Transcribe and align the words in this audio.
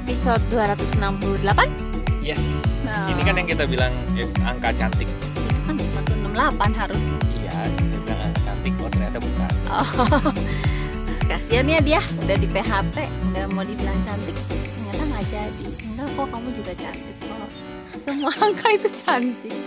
episode 0.00 0.40
268 0.48 1.44
Yes. 2.20 2.40
Nah. 2.82 3.08
Ini 3.08 3.20
kan 3.22 3.34
yang 3.34 3.48
kita 3.48 3.64
bilang 3.64 3.92
eh, 4.12 4.28
angka 4.42 4.72
cantik. 4.74 5.08
Itu 5.08 5.60
kan 5.64 5.76
168 5.76 6.36
harus 6.74 7.00
Iya, 7.34 7.52
kita 7.70 7.96
bilang 7.98 8.20
angka 8.22 8.40
cantik. 8.42 8.72
Oh 8.76 8.88
ternyata 8.88 9.18
bukan. 9.18 9.50
oh. 9.66 9.86
Kasian 11.30 11.62
ya 11.64 11.78
dia 11.78 12.02
Udah 12.18 12.34
di 12.34 12.44
PHP 12.44 12.96
Udah 13.30 13.44
mau 13.54 13.62
dibilang 13.62 13.94
cantik 14.02 14.34
Ternyata 14.50 15.02
nggak 15.06 15.24
jadi 15.30 15.64
Enggak 15.86 16.08
kok 16.10 16.26
kamu 16.26 16.48
juga 16.58 16.72
cantik 16.74 17.16
kok 17.22 17.48
Semua 17.96 18.32
angka 18.44 18.66
itu 18.74 18.88
cantik 18.98 19.58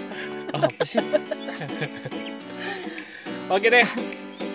Oh, 0.52 0.62
apa 0.62 0.84
sih? 0.86 1.02
Oke 3.50 3.68
deh. 3.68 3.88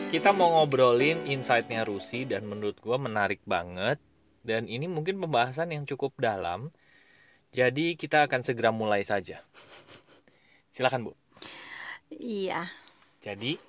Kita 0.08 0.30
mau 0.30 0.54
ngobrolin 0.54 1.26
insight-nya 1.26 1.82
Rusi 1.82 2.22
dan 2.22 2.46
menurut 2.46 2.78
gua 2.78 2.96
menarik 2.96 3.42
banget. 3.42 3.98
Dan 4.48 4.64
ini 4.64 4.88
mungkin 4.88 5.20
pembahasan 5.20 5.76
yang 5.76 5.84
cukup 5.84 6.16
dalam. 6.16 6.72
Jadi 7.52 8.00
kita 8.00 8.24
akan 8.24 8.40
segera 8.40 8.72
mulai 8.72 9.04
saja. 9.04 9.44
Silakan 10.72 11.10
Bu. 11.10 11.12
Iya 12.08 12.72
Jadi 13.20 13.60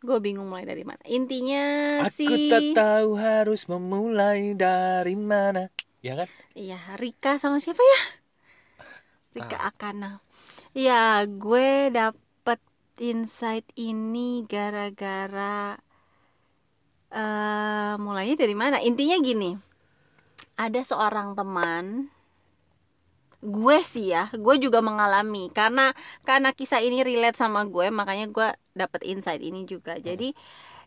Gue 0.00 0.18
bingung 0.24 0.48
mulai 0.48 0.64
dari 0.64 0.88
mana 0.88 1.04
Intinya 1.04 1.64
aku 2.00 2.16
sih 2.16 2.48
tak 2.48 2.72
tahu 2.72 3.20
harus 3.20 3.68
memulai 3.68 4.56
dari 4.56 5.12
mana. 5.12 5.68
Ya 6.02 6.18
kan? 6.18 6.28
Iya, 6.58 6.78
Rika 6.98 7.38
sama 7.38 7.62
siapa 7.62 7.78
ya? 7.78 8.00
Rika 9.38 9.58
Akana. 9.70 10.18
Iya, 10.74 11.22
gue 11.30 11.94
dapet 11.94 12.58
insight 12.98 13.68
ini 13.78 14.42
gara-gara 14.50 15.78
eh 17.12 17.94
mulainya 18.02 18.36
dari 18.42 18.56
mana? 18.58 18.82
Intinya 18.82 19.20
gini. 19.22 19.71
Ada 20.56 20.84
seorang 20.84 21.34
teman 21.34 22.12
gue 23.42 23.78
sih 23.82 24.14
ya, 24.14 24.30
gue 24.30 24.54
juga 24.62 24.78
mengalami 24.78 25.50
karena 25.50 25.90
karena 26.22 26.54
kisah 26.54 26.78
ini 26.78 27.02
relate 27.02 27.34
sama 27.34 27.66
gue, 27.66 27.90
makanya 27.90 28.30
gue 28.30 28.48
dapet 28.78 29.02
insight 29.02 29.42
ini 29.42 29.66
juga. 29.66 29.98
Jadi 29.98 30.30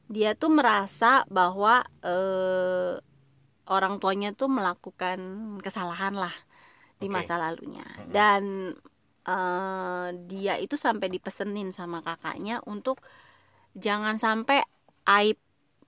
dia 0.08 0.38
tuh 0.40 0.54
merasa 0.54 1.28
bahwa 1.28 1.84
eh 2.06 2.96
orang 3.68 3.98
tuanya 4.00 4.32
tuh 4.32 4.48
melakukan 4.48 5.20
kesalahan 5.60 6.14
lah 6.16 6.34
di 7.02 7.08
Oke. 7.10 7.16
masa 7.16 7.36
lalunya 7.42 7.84
Mhm. 7.84 8.12
dan 8.14 8.44
eh, 9.28 10.08
dia 10.30 10.56
itu 10.62 10.78
sampai 10.78 11.10
dipesenin 11.10 11.74
sama 11.74 12.00
kakaknya 12.06 12.62
untuk 12.70 13.02
jangan 13.76 14.16
sampai 14.22 14.64
aib 15.08 15.38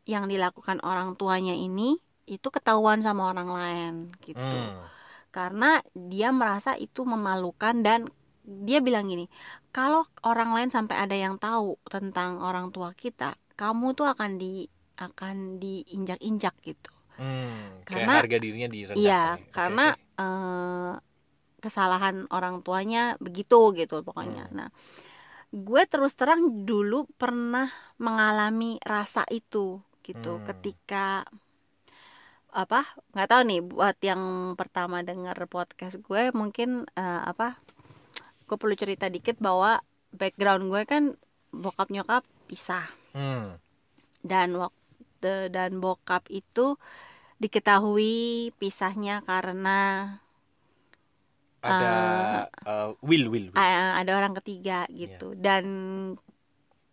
yang 0.09 0.25
dilakukan 0.31 0.81
orang 0.83 1.15
tuanya 1.19 1.53
ini 1.55 1.99
itu 2.27 2.47
ketahuan 2.47 2.99
sama 2.99 3.31
orang 3.31 3.49
lain 3.49 3.93
gitu 4.21 4.37
Hmm. 4.37 4.83
karena 5.31 5.79
dia 5.95 6.29
merasa 6.29 6.75
itu 6.75 7.01
memalukan 7.03 7.79
dan 7.79 8.11
dia 8.43 8.79
bilang 8.79 9.07
gini 9.07 9.27
kalau 9.71 10.03
orang 10.21 10.51
lain 10.51 10.69
sampai 10.69 10.95
ada 10.99 11.15
yang 11.15 11.35
tahu 11.35 11.79
tentang 11.87 12.39
orang 12.39 12.69
tua 12.69 12.91
kita 12.91 13.35
kamu 13.55 13.91
tuh 13.91 14.07
akan 14.07 14.35
di 14.35 14.67
akan 14.97 15.57
diinjak-injak 15.57 16.53
gitu 16.61 16.91
Hmm, 17.17 17.81
Karena- 17.81 18.13
kayak 18.13 18.29
harga 18.29 18.37
dirinya 18.37 18.69
direndahkan. 18.69 19.01
Iya, 19.01 19.09
ya. 19.09 19.41
Oke, 19.41 19.49
karena 19.49 19.85
eh, 20.21 20.91
kesalahan 21.57 22.29
orang 22.29 22.61
tuanya 22.61 23.17
begitu 23.17 23.73
gitu 23.73 24.05
pokoknya. 24.05 24.45
Hmm. 24.45 24.53
Nah, 24.53 24.69
gue 25.49 25.81
terus 25.89 26.13
terang 26.13 26.61
dulu 26.61 27.09
pernah 27.17 27.73
mengalami 27.97 28.77
rasa 28.85 29.25
itu 29.33 29.81
gitu 30.05 30.37
Hmm. 30.37 30.45
ketika 30.45 31.25
apa 32.57 32.81
nggak 33.13 33.29
tahu 33.29 33.41
nih 33.45 33.61
buat 33.61 33.97
yang 34.01 34.21
pertama 34.57 35.05
dengar 35.05 35.37
podcast 35.45 36.01
gue 36.01 36.33
mungkin 36.33 36.89
eh, 36.91 37.21
apa 37.21 37.61
gue 38.49 38.57
perlu 38.57 38.73
cerita 38.73 39.05
dikit 39.07 39.37
bahwa 39.37 39.77
background 40.09 40.65
gue 40.65 40.81
kan 40.83 41.03
bokap 41.53 41.93
nyokap 41.93 42.25
pisah 42.49 42.89
Hmm. 43.13 43.57
dan 44.21 44.57
waktu 44.57 45.49
dan 45.49 45.77
bokap 45.77 46.25
itu 46.29 46.77
diketahui 47.37 48.49
pisahnya 48.57 49.21
karena 49.21 49.77
Ada 51.61 51.89
eh, 52.61 52.89
will 53.01 53.25
will. 53.27 53.49
will. 53.49 53.57
uh, 53.57 53.97
ada 53.97 54.11
orang 54.13 54.37
ketiga 54.37 54.85
gitu 54.87 55.33
dan 55.33 55.65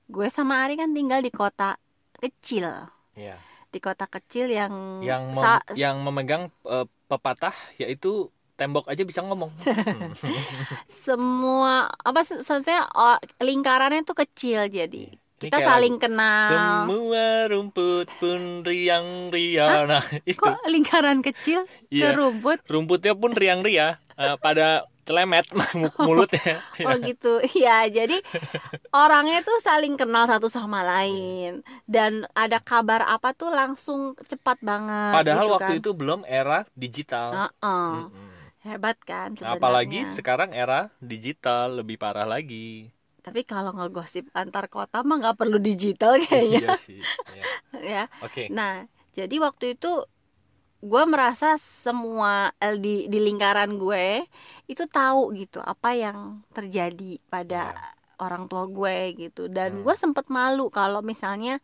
gue 0.05 0.29
sama 0.29 0.65
Ari 0.65 0.77
kan 0.77 0.93
tinggal 0.93 1.21
di 1.21 1.29
kota 1.29 1.77
kecil 2.17 2.69
Iya. 3.15 3.37
Di 3.75 3.81
kota 3.81 4.07
kecil 4.07 4.47
yang 4.49 5.03
Yang 5.03 5.23
mem- 5.29 5.43
sa- 5.43 5.67
yang 5.75 5.97
memegang 6.01 6.43
eh, 6.65 6.87
pepatah 7.05 7.53
yaitu 7.77 8.31
tembok 8.55 8.87
aja 8.87 9.03
bisa 9.03 9.21
ngomong. 9.21 9.51
semua 10.87 11.73
apa 11.91 12.21
se- 12.23 12.41
sebetulnya 12.41 12.87
oh, 12.91 13.17
lingkarannya 13.41 14.03
tuh 14.03 14.17
kecil 14.17 14.67
jadi 14.69 15.11
Ini 15.11 15.51
kita 15.51 15.59
saling 15.59 15.99
lagu. 15.99 16.03
kenal 16.07 16.49
Semua 16.49 17.27
rumput 17.47 18.07
pun 18.17 18.41
riang-riang. 18.63 19.91
Nah, 19.91 20.05
itu. 20.31 20.39
kok 20.39 20.57
lingkaran 20.65 21.21
kecil 21.21 21.67
ke 21.91 21.93
Iya. 21.93 22.15
rumput 22.15 22.63
Rumputnya 22.65 23.13
pun 23.13 23.35
riang-riang 23.35 23.99
eh, 24.15 24.37
pada 24.39 24.87
celemet 25.05 25.47
mulutnya. 26.07 26.59
Oh 26.85 26.97
gitu, 26.99 27.41
ya 27.55 27.87
jadi 27.89 28.19
orangnya 28.95 29.41
tuh 29.45 29.59
saling 29.61 29.95
kenal 30.01 30.25
satu 30.25 30.49
sama 30.49 30.81
lain 30.83 31.61
dan 31.85 32.25
ada 32.35 32.59
kabar 32.61 33.05
apa 33.05 33.37
tuh 33.37 33.51
langsung 33.53 34.17
cepat 34.19 34.59
banget. 34.65 35.13
Padahal 35.13 35.47
gitu 35.47 35.55
waktu 35.55 35.73
kan. 35.77 35.81
itu 35.83 35.91
belum 35.93 36.21
era 36.27 36.59
digital. 36.75 37.29
Heeh. 37.35 37.89
Mm-mm. 38.09 38.33
hebat 38.65 38.97
kan 39.05 39.37
sebenarnya. 39.37 39.61
Apalagi 39.61 40.01
sekarang 40.17 40.51
era 40.57 40.89
digital 40.97 41.85
lebih 41.85 42.01
parah 42.01 42.25
lagi. 42.25 42.89
Tapi 43.25 43.41
kalau 43.49 43.73
ngegosip 43.73 44.29
antar 44.37 44.69
kota 44.69 45.01
mah 45.01 45.17
nggak 45.21 45.37
perlu 45.41 45.57
digital 45.61 46.21
kayaknya, 46.21 46.61
Iya 46.61 46.71
sih. 46.77 47.01
Iya. 47.01 47.45
ya. 47.93 48.03
Oke. 48.21 48.53
Nah, 48.53 48.85
jadi 49.17 49.37
waktu 49.41 49.77
itu 49.77 50.05
gue 50.85 51.03
merasa 51.09 51.57
semua 51.57 52.53
eh, 52.61 52.77
di 52.77 53.09
di 53.09 53.19
lingkaran 53.25 53.81
gue 53.81 54.29
itu 54.69 54.85
tahu 54.85 55.33
gitu 55.33 55.65
apa 55.65 55.97
yang 55.97 56.45
terjadi 56.53 57.17
pada 57.33 57.73
orang 58.21 58.47
tua 58.47 58.69
gue 58.69 59.17
gitu 59.17 59.49
dan. 59.49 59.81
Hmm. 59.81 59.83
gue 59.89 59.95
sempet 59.97 60.29
malu 60.29 60.69
kalau 60.69 61.01
misalnya 61.01 61.59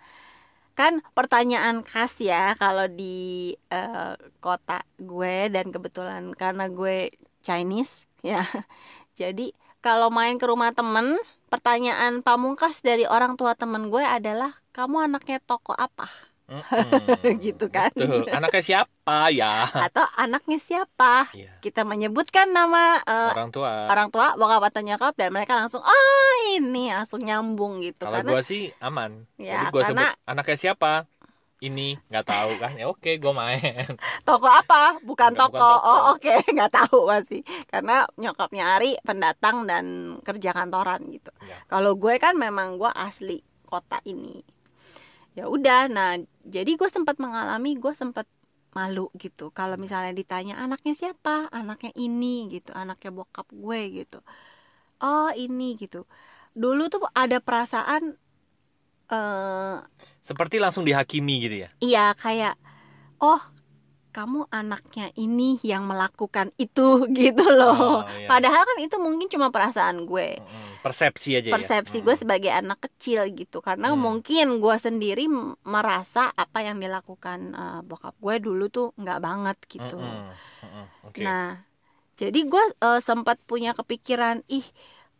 kan 0.72 1.04
pertanyaan 1.12 1.84
khas 1.84 2.24
ya 2.24 2.56
kalau 2.56 2.88
di 2.88 3.52
eh, 3.68 4.16
kota 4.40 4.80
gue 4.96 5.52
dan 5.52 5.68
kebetulan 5.68 6.32
karena 6.32 6.72
gue 6.72 7.12
Chinese 7.44 8.08
ya 8.24 8.40
jadi 9.20 9.52
kalau 9.84 10.08
main 10.08 10.40
ke 10.40 10.48
rumah 10.48 10.72
temen 10.72 11.20
pertanyaan 11.52 12.24
pamungkas 12.24 12.80
dari 12.80 13.04
orang 13.04 13.36
tua 13.36 13.52
temen 13.52 13.92
gue 13.92 14.00
adalah 14.00 14.56
kamu 14.72 15.12
anaknya 15.12 15.44
toko 15.44 15.76
apa 15.76 16.29
Mm-mm. 16.50 17.38
Gitu 17.40 17.66
kan. 17.66 17.88
Betul. 17.90 18.26
Anaknya 18.26 18.60
siapa 18.60 19.30
ya? 19.30 19.70
atau 19.70 20.02
anaknya 20.14 20.58
siapa 20.58 21.30
Iya. 21.30 21.54
kita 21.58 21.82
menyebutkan 21.82 22.46
nama 22.46 22.98
eh, 23.00 23.30
Orang 23.30 23.50
tua. 23.50 23.86
orang 23.86 24.08
tua 24.08 24.34
bokap 24.34 24.62
atau 24.66 24.82
nyokap 24.82 25.14
dan 25.14 25.30
mereka 25.30 25.54
langsung 25.54 25.80
ah 25.80 26.34
ini 26.52 26.90
langsung 26.90 27.20
nyambung 27.20 27.78
gitu 27.80 28.02
Kalau 28.02 28.20
gua 28.20 28.42
sih 28.42 28.74
aman. 28.78 29.24
Ya, 29.36 29.62
Jadi 29.62 29.64
gua 29.70 29.82
karena- 29.84 30.10
sebut 30.12 30.28
anaknya 30.28 30.58
siapa? 30.58 30.92
Ini 31.60 32.00
nggak 32.08 32.24
tahu 32.24 32.50
kan? 32.56 32.72
Ya 32.72 32.88
oke, 32.88 33.14
gua 33.16 33.36
main. 33.36 33.60
toko 34.24 34.48
apa 34.48 34.96
bukan 35.00 35.30
Bukan- 35.30 35.36
toko, 35.36 35.54
bukan 35.54 35.76
toko. 35.76 35.86
oh 35.86 36.00
oke 36.10 36.34
nggak 36.56 36.72
tahu 36.72 36.98
masih 37.06 37.40
karena 37.66 38.08
nyokapnya 38.16 38.64
Ari 38.74 38.96
pendatang 39.00 39.64
dan 39.64 39.84
kerja 40.20 40.50
kantoran 40.50 41.04
gitu 41.08 41.28
Ya. 41.42 41.56
kalau 41.66 41.94
gue 41.94 42.16
kan 42.16 42.32
memang 42.34 42.74
gue 42.74 42.88
asli 42.90 43.38
kota 43.62 44.00
ini 44.04 44.40
ya 45.40 45.44
udah 45.48 45.80
nah 45.96 46.10
jadi 46.44 46.70
gue 46.80 46.88
sempat 46.92 47.16
mengalami 47.24 47.70
gue 47.80 47.92
sempat 47.96 48.26
malu 48.76 49.10
gitu. 49.18 49.50
Kalau 49.50 49.74
misalnya 49.74 50.12
ditanya 50.14 50.54
anaknya 50.62 50.94
siapa? 50.94 51.50
Anaknya 51.50 51.90
ini 51.98 52.46
gitu 52.54 52.70
anaknya 52.70 53.10
bokap 53.18 53.46
gue 53.50 53.80
gitu. 54.04 54.18
Oh 55.02 55.30
ini 55.34 55.74
gitu. 55.82 56.06
Dulu 56.54 56.82
tuh 56.92 57.02
ada 57.14 57.38
perasaan 57.42 58.02
eh 59.10 59.76
Seperti 60.22 60.62
langsung 60.62 60.86
dihakimi 60.86 61.34
gitu 61.42 61.56
ya. 61.66 61.68
iya 61.82 62.14
kayak 62.22 62.54
oh 63.20 63.40
kamu 64.10 64.50
anaknya 64.50 65.14
ini 65.14 65.56
yang 65.62 65.86
melakukan 65.86 66.50
itu 66.58 67.02
gitu 67.18 67.46
loh 67.50 68.02
Oh, 68.02 68.10
iya. 68.12 68.26
padahal 68.26 68.62
kan 68.62 68.78
itu 68.78 68.96
mungkin 68.98 69.26
cuma 69.26 69.48
perasaan 69.48 70.04
gue. 70.04 70.38
Persepsi 70.80 71.36
aja 71.36 71.48
persepsi 71.50 72.00
ya. 72.00 72.04
gue 72.04 72.16
sebagai 72.16 72.48
anak 72.50 72.80
kecil 72.88 73.28
gitu 73.32 73.60
karena 73.60 73.92
Hmm. 73.92 74.00
mungkin 74.00 74.58
gue 74.58 74.76
sendiri 74.76 75.28
merasa 75.62 76.32
apa 76.32 76.60
yang 76.60 76.76
dilakukan 76.78 77.52
eh, 77.52 77.80
bokap 77.84 78.16
gue 78.16 78.34
dulu 78.40 78.64
tuh 78.68 78.86
nggak 78.96 79.20
banget 79.20 79.56
gitu 79.68 80.00
Mm-mm. 80.00 80.32
Mm-mm. 80.64 80.86
Oke. 81.04 81.20
nah 81.20 81.60
jadi 82.16 82.40
gue 82.44 82.64
eh, 82.80 83.00
sempat 83.00 83.36
punya 83.44 83.72
kepikiran 83.72 84.40
ih 84.48 84.64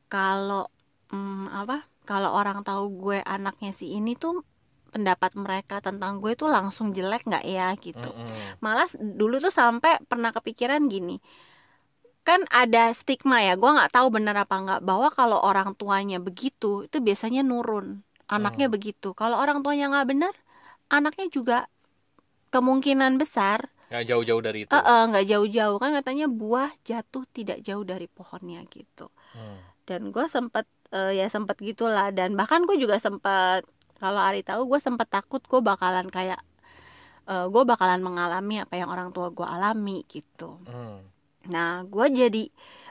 kalau 0.09 0.67
mm, 1.09 1.47
apa 1.53 1.85
kalau 2.05 2.33
orang 2.35 2.65
tahu 2.67 2.91
gue 2.99 3.19
anaknya 3.23 3.71
si 3.71 3.95
ini 3.95 4.17
tuh 4.17 4.43
pendapat 4.91 5.33
mereka 5.39 5.79
tentang 5.81 6.19
gue 6.23 6.33
tuh 6.35 6.51
langsung 6.51 6.91
jelek 6.91 7.23
nggak 7.27 7.45
ya 7.47 7.73
gitu 7.79 8.11
Mm-mm. 8.11 8.61
malah 8.65 8.89
dulu 8.99 9.39
tuh 9.39 9.55
sampai 9.55 10.03
pernah 10.11 10.31
kepikiran 10.35 10.83
gini 10.91 11.17
kan 12.21 12.45
ada 12.53 12.93
stigma 12.93 13.41
ya 13.43 13.57
gue 13.57 13.71
nggak 13.77 13.91
tahu 13.97 14.07
bener 14.13 14.37
apa 14.37 14.55
nggak 14.61 14.81
bahwa 14.85 15.09
kalau 15.11 15.39
orang 15.41 15.73
tuanya 15.75 16.21
begitu 16.21 16.85
itu 16.87 16.97
biasanya 17.01 17.41
nurun 17.43 18.05
anaknya 18.29 18.67
Hmm. 18.69 18.75
begitu 18.77 19.09
kalau 19.17 19.41
orang 19.41 19.65
tuanya 19.65 19.91
nggak 19.91 20.07
benar 20.13 20.35
anaknya 20.93 21.27
juga 21.33 21.59
kemungkinan 22.51 23.17
besar 23.19 23.71
nggak 23.91 24.05
jauh-jauh 24.07 24.43
dari 24.43 24.59
itu 24.69 24.71
eh, 24.71 25.03
nggak 25.11 25.27
jauh-jauh 25.27 25.77
kan 25.83 25.91
katanya 25.99 26.27
buah 26.31 26.71
jatuh 26.87 27.25
tidak 27.35 27.59
jauh 27.67 27.83
dari 27.83 28.07
pohonnya 28.07 28.63
gitu 28.71 29.11
Hmm. 29.31 29.59
dan 29.87 30.11
gue 30.15 30.27
sempet 30.27 30.67
eh, 30.91 31.19
ya 31.19 31.27
sempet 31.31 31.59
gitulah 31.63 32.11
dan 32.11 32.35
bahkan 32.35 32.67
gue 32.67 32.77
juga 32.79 32.99
sempet 32.99 33.63
kalau 34.00 34.19
Ari 34.19 34.41
tahu 34.43 34.67
gue 34.67 34.81
sempet 34.81 35.06
takut 35.06 35.38
gue 35.38 35.61
bakalan 35.61 36.08
kayak 36.08 36.41
eh, 37.25 37.47
gue 37.47 37.62
bakalan 37.62 38.00
mengalami 38.00 38.58
apa 38.58 38.75
yang 38.75 38.88
orang 38.88 39.12
tua 39.12 39.29
gue 39.31 39.44
alami 39.44 40.02
gitu 40.08 40.58
Hmm. 40.67 41.05
nah 41.47 41.85
gue 41.85 42.06
jadi 42.08 42.44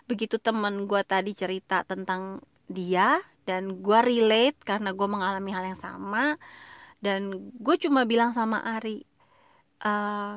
begitu 0.06 0.38
temen 0.38 0.85
gue 0.85 1.01
tadi 1.03 1.33
cerita 1.33 1.81
tentang 1.83 2.39
dia 2.65 3.17
dan 3.44 3.81
gue 3.81 4.00
relate 4.00 4.57
karena 4.61 4.94
gue 4.94 5.07
mengalami 5.09 5.50
hal 5.50 5.65
yang 5.73 5.79
sama 5.79 6.38
dan 7.01 7.51
gue 7.57 7.75
cuma 7.77 8.06
bilang 8.06 8.31
sama 8.31 8.61
Ari 8.61 9.06
eh, 9.81 10.35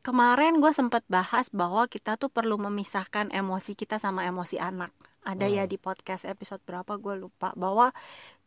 kemarin 0.00 0.58
gue 0.58 0.72
sempat 0.72 1.04
bahas 1.06 1.52
bahwa 1.52 1.84
kita 1.86 2.16
tuh 2.16 2.32
perlu 2.32 2.56
memisahkan 2.56 3.28
emosi 3.30 3.76
kita 3.76 4.00
sama 4.00 4.24
emosi 4.24 4.56
anak 4.56 4.90
ada 5.20 5.44
ya 5.44 5.68
Hmm. 5.68 5.70
di 5.70 5.76
podcast 5.76 6.24
episode 6.24 6.64
berapa 6.64 6.96
gue 6.96 7.20
lupa 7.20 7.52
bahwa 7.52 7.92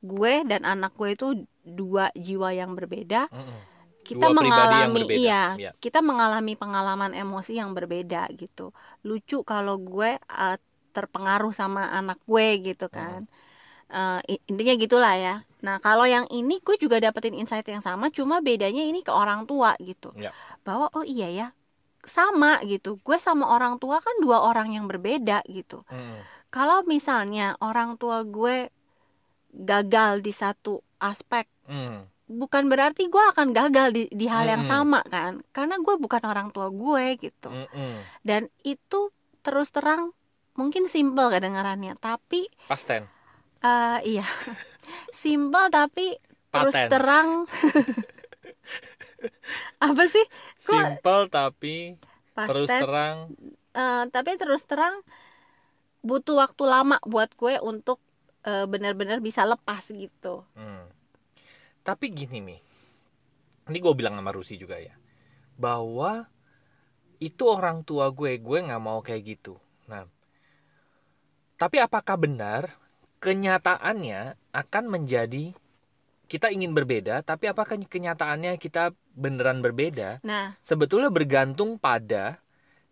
gue 0.03 0.43
dan 0.43 0.61
anak 0.63 0.91
gue 0.93 1.15
itu 1.15 1.27
dua 1.63 2.11
jiwa 2.13 2.51
yang 2.51 2.75
berbeda 2.75 3.31
Mm-mm. 3.31 3.59
kita 4.03 4.27
Dua 4.27 4.35
mengalami 4.35 5.01
berbeda. 5.07 5.15
iya 5.17 5.43
Iya. 5.55 5.71
kita 5.79 6.03
mengalami 6.03 6.53
pengalaman 6.53 7.15
emosi 7.15 7.55
yang 7.55 7.71
berbeda 7.71 8.27
gitu 8.35 8.75
lucu 9.01 9.41
kalau 9.41 9.79
gue 9.79 10.19
uh, 10.19 10.57
terpengaruh 10.91 11.49
sama 11.49 11.87
anak 11.89 12.19
gue 12.23 12.47
gitu 12.61 12.87
kan 12.87 13.25
Uh, 13.93 14.17
i- 14.25 14.41
intinya 14.49 14.73
gitulah 14.73 15.13
ya 15.13 15.35
nah 15.61 15.77
kalau 15.77 16.01
yang 16.03 16.25
ini 16.27 16.57
gue 16.59 16.81
juga 16.81 16.97
dapetin 16.97 17.37
insight 17.37 17.67
yang 17.69 17.77
sama 17.79 18.09
cuma 18.09 18.41
bedanya 18.41 18.81
ini 18.81 19.05
ke 19.05 19.13
orang 19.13 19.45
tua 19.45 19.77
gitu 19.77 20.09
Iya. 20.17 20.33
bahwa 20.65 20.89
oh 20.91 21.05
iya 21.05 21.29
ya 21.29 21.47
sama 22.01 22.57
gitu 22.65 22.97
gue 22.99 23.17
sama 23.21 23.45
orang 23.47 23.77
tua 23.77 24.01
kan 24.01 24.17
dua 24.17 24.41
orang 24.41 24.73
yang 24.73 24.89
berbeda 24.89 25.45
gitu 25.45 25.85
Mm-mm. 25.87 26.25
kalau 26.49 26.81
misalnya 26.83 27.53
orang 27.61 27.93
tua 27.95 28.25
gue 28.25 28.73
gagal 29.53 30.19
di 30.19 30.33
satu 30.33 30.81
aspek 30.97 31.45
Mm. 31.63 32.11
bukan 32.27 32.67
berarti 32.67 33.07
gue 33.07 33.23
akan 33.31 33.53
gagal 33.53 33.87
di, 33.91 34.03
di 34.09 34.27
hal 34.27 34.43
yang 34.43 34.63
Mm-mm. 34.63 34.73
sama 34.83 34.99
kan 35.05 35.39
karena 35.49 35.79
gue 35.79 35.95
bukan 35.95 36.19
orang 36.23 36.51
tua 36.51 36.67
gue 36.67 37.15
gitu 37.17 37.47
Mm-mm. 37.47 38.03
dan 38.21 38.51
itu 38.61 39.13
terus 39.39 39.71
terang 39.71 40.11
mungkin 40.53 40.85
simple 40.85 41.29
kedengarannya 41.29 41.95
tapi 41.95 42.51
Past 42.67 42.83
tense. 42.85 43.07
eh, 43.61 44.19
iya 44.19 44.27
simple 45.15 45.69
tapi 45.69 46.19
terus 46.49 46.75
Paten. 46.75 46.89
terang 46.89 47.29
apa 49.87 50.03
sih 50.07 50.25
kok 50.63 50.73
Simple 50.73 51.23
tapi 51.29 51.75
past 52.33 52.49
terus 52.49 52.69
terang. 52.69 53.17
eh, 53.73 54.03
tapi 54.09 54.31
terus 54.35 54.63
terang 54.65 54.99
butuh 56.01 56.35
waktu 56.37 56.63
lama 56.67 56.97
buat 57.03 57.31
gue 57.33 57.59
untuk 57.63 57.99
eh, 58.43 58.65
benar-benar 58.67 59.19
bisa 59.23 59.43
lepas 59.47 59.87
gitu 59.91 60.43
Hmm. 60.55 60.87
Tapi 61.83 62.15
gini 62.15 62.39
nih, 62.39 62.61
ini 63.67 63.77
gue 63.83 63.93
bilang 63.95 64.15
sama 64.15 64.31
Rusi 64.31 64.55
juga 64.55 64.79
ya, 64.79 64.95
bahwa 65.59 66.31
itu 67.19 67.43
orang 67.43 67.83
tua 67.83 68.07
gue, 68.11 68.39
gue 68.39 68.59
nggak 68.63 68.83
mau 68.83 69.03
kayak 69.03 69.23
gitu. 69.35 69.59
Nah, 69.91 70.07
tapi 71.59 71.79
apakah 71.83 72.15
benar 72.15 72.71
kenyataannya 73.23 74.35
akan 74.51 74.83
menjadi 74.91 75.55
kita 76.27 76.51
ingin 76.51 76.75
berbeda, 76.75 77.23
tapi 77.23 77.47
apakah 77.47 77.79
kenyataannya 77.79 78.59
kita 78.59 78.91
beneran 79.15 79.63
berbeda? 79.63 80.19
nah 80.23 80.59
Sebetulnya 80.59 81.07
bergantung 81.07 81.79
pada 81.79 82.42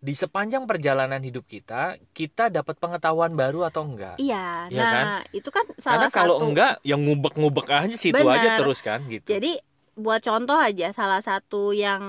di 0.02 0.12
sepanjang 0.12 0.66
perjalanan 0.66 1.22
hidup 1.22 1.46
kita, 1.46 1.94
kita 2.10 2.50
dapat 2.50 2.74
pengetahuan 2.74 3.32
baru 3.32 3.70
atau 3.70 3.86
enggak. 3.86 4.18
iya 4.18 4.66
Iya 4.66 4.82
nah 4.82 4.90
kan? 4.90 5.06
itu 5.30 5.48
kan 5.48 5.62
Karena 5.70 5.78
salah 5.78 6.10
kalau 6.10 6.36
satu 6.36 6.46
enggak, 6.50 6.72
yang 6.82 7.00
ngubek-ngubek 7.00 7.66
aja 7.70 7.94
situ 7.94 8.18
Benar. 8.18 8.34
aja 8.36 8.48
terus 8.58 8.82
kan 8.82 9.06
gitu. 9.06 9.30
Jadi 9.30 9.62
buat 9.92 10.18
contoh 10.18 10.58
aja 10.58 10.90
salah 10.90 11.22
satu 11.22 11.70
yang 11.70 12.02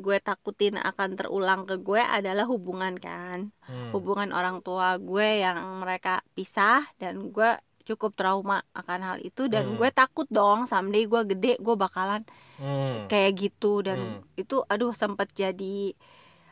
gue 0.00 0.16
takutin 0.18 0.80
akan 0.80 1.18
terulang 1.18 1.68
ke 1.68 1.76
gue 1.76 2.00
adalah 2.00 2.48
hubungan 2.48 2.96
kan. 2.96 3.52
Hmm. 3.60 3.92
Hubungan 3.92 4.32
orang 4.32 4.64
tua 4.64 4.96
gue 4.96 5.44
yang 5.44 5.84
mereka 5.84 6.24
pisah 6.32 6.88
dan 6.96 7.28
gue 7.28 7.60
cukup 7.84 8.14
trauma 8.14 8.64
akan 8.72 9.00
hal 9.02 9.16
itu 9.20 9.48
dan 9.48 9.68
Hmm. 9.68 9.76
gue 9.76 9.88
takut 9.90 10.24
dong 10.28 10.64
someday 10.64 11.04
gue 11.04 11.24
gede 11.26 11.60
gue 11.60 11.76
bakalan 11.76 12.24
Hmm. 12.56 13.04
kayak 13.04 13.36
gitu 13.36 13.80
dan 13.80 14.24
Hmm. 14.24 14.40
itu 14.40 14.64
aduh 14.64 14.92
sempet 14.92 15.28
jadi 15.32 15.92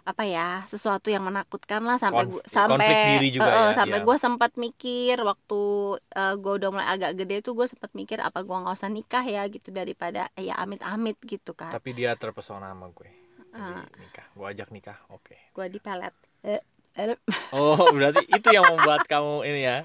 apa 0.07 0.23
ya 0.23 0.63
sesuatu 0.71 1.11
yang 1.11 1.27
menakutkan 1.27 1.83
lah 1.83 1.99
sampai 1.99 2.31
Konf- 2.31 2.39
gue 2.39 2.43
sampai 2.47 3.19
diri 3.19 3.29
juga 3.35 3.51
eh, 3.51 3.59
eh, 3.59 3.69
ya, 3.75 3.77
sampai 3.83 3.99
iya. 3.99 4.07
gue 4.07 4.17
sempat 4.17 4.51
mikir 4.55 5.17
waktu 5.19 5.61
eh, 5.99 6.35
gue 6.39 6.53
udah 6.63 6.69
mulai 6.71 6.87
agak 6.95 7.19
gede 7.19 7.43
tuh 7.43 7.59
gue 7.59 7.67
sempat 7.67 7.91
mikir 7.91 8.23
apa 8.23 8.47
gue 8.47 8.55
nggak 8.55 8.77
usah 8.79 8.87
nikah 8.87 9.27
ya 9.27 9.43
gitu 9.51 9.75
daripada 9.75 10.31
ya 10.39 10.55
amit-amit 10.63 11.19
gitu 11.27 11.59
kan 11.59 11.75
Tapi 11.75 11.91
dia 11.91 12.15
terpesona 12.15 12.71
sama 12.71 12.87
gue. 12.95 13.11
Ah. 13.51 13.83
nikah. 13.99 14.27
Gue 14.37 14.47
ajak 14.47 14.69
nikah. 14.71 14.99
Oke. 15.11 15.35
gue 15.51 15.67
di 15.67 15.81
pelet 15.83 16.15
Eh, 16.47 16.63
eh, 16.95 17.19
Oh, 17.57 17.91
berarti 17.91 18.23
itu 18.31 18.49
yang 18.55 18.63
membuat 18.71 19.03
kamu 19.11 19.43
ini 19.43 19.61
ya. 19.67 19.77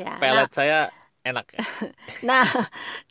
ya 0.00 0.16
Pelet 0.16 0.50
saya 0.56 0.88
enak 1.20 1.46
ya. 1.52 1.60
nah, 2.24 2.46
nah 2.48 2.66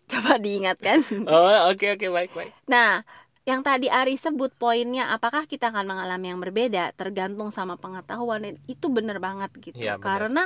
coba 0.10 0.42
diingatkan 0.42 1.04
Oh, 1.30 1.70
oke 1.70 1.86
oke 1.94 2.08
baik 2.10 2.32
baik. 2.34 2.54
Nah, 2.66 3.04
yang 3.46 3.62
tadi 3.62 3.88
Ari 3.94 4.18
sebut 4.18 4.58
poinnya 4.58 5.14
apakah 5.14 5.46
kita 5.46 5.70
akan 5.70 5.86
mengalami 5.86 6.34
yang 6.34 6.42
berbeda 6.42 6.98
tergantung 6.98 7.54
sama 7.54 7.78
pengetahuan 7.78 8.58
itu 8.66 8.90
bener 8.90 9.22
banget 9.22 9.54
gitu. 9.62 9.78
Iya, 9.78 10.02
bener. 10.02 10.06
Karena 10.06 10.44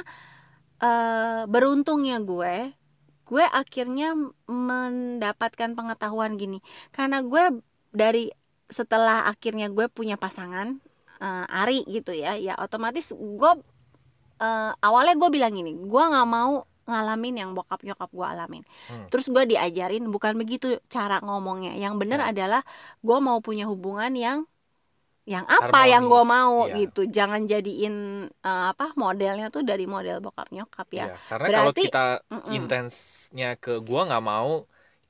eh, 0.84 1.42
beruntungnya 1.48 2.20
gue, 2.20 2.76
gue 3.24 3.46
akhirnya 3.48 4.20
mendapatkan 4.52 5.72
pengetahuan 5.80 6.36
gini. 6.36 6.60
Karena 6.92 7.24
gue 7.24 7.64
dari 7.96 8.28
setelah 8.70 9.26
akhirnya 9.32 9.72
gue 9.72 9.88
punya 9.88 10.20
pasangan 10.20 10.84
eh, 11.24 11.46
Ari 11.64 11.88
gitu 11.88 12.12
ya, 12.12 12.36
ya 12.36 12.60
otomatis 12.60 13.16
gue 13.16 13.52
eh, 14.44 14.72
awalnya 14.84 15.16
gue 15.16 15.30
bilang 15.32 15.56
gini, 15.56 15.72
gue 15.72 16.04
nggak 16.04 16.28
mau 16.28 16.68
ngalamin 16.92 17.34
yang 17.42 17.50
bokap 17.58 17.80
nyokap 17.88 18.10
gue 18.18 18.28
alamin. 18.34 18.64
Hmm. 18.88 19.08
Terus 19.12 19.26
gue 19.34 19.44
diajarin 19.52 20.04
bukan 20.14 20.34
begitu 20.42 20.68
cara 20.96 21.16
ngomongnya. 21.26 21.72
Yang 21.84 21.94
bener 22.02 22.20
Ya. 22.20 22.26
adalah 22.32 22.62
gue 23.06 23.18
mau 23.28 23.38
punya 23.48 23.64
hubungan 23.72 24.12
yang 24.26 24.40
yang 25.34 25.46
apa 25.46 25.80
yang 25.92 26.04
gue 26.12 26.22
Harmonis, 26.22 26.30
mau 26.36 26.56
iya. 26.66 26.74
gitu. 26.80 27.00
Jangan 27.18 27.42
jadiin 27.52 27.94
eh, 28.48 28.64
apa 28.74 28.84
modelnya 29.04 29.46
tuh 29.56 29.62
dari 29.70 29.86
model 29.86 30.18
bokap 30.26 30.48
nyokap 30.56 30.88
ya. 31.00 31.06
Iya, 31.06 31.14
Karena 31.30 31.48
kalau 31.56 31.72
kita 31.84 31.98
Mm-mm. 32.34 32.52
intensnya 32.58 33.46
ke 33.64 33.70
gue 33.88 34.00
nggak 34.08 34.24
mau 34.32 34.50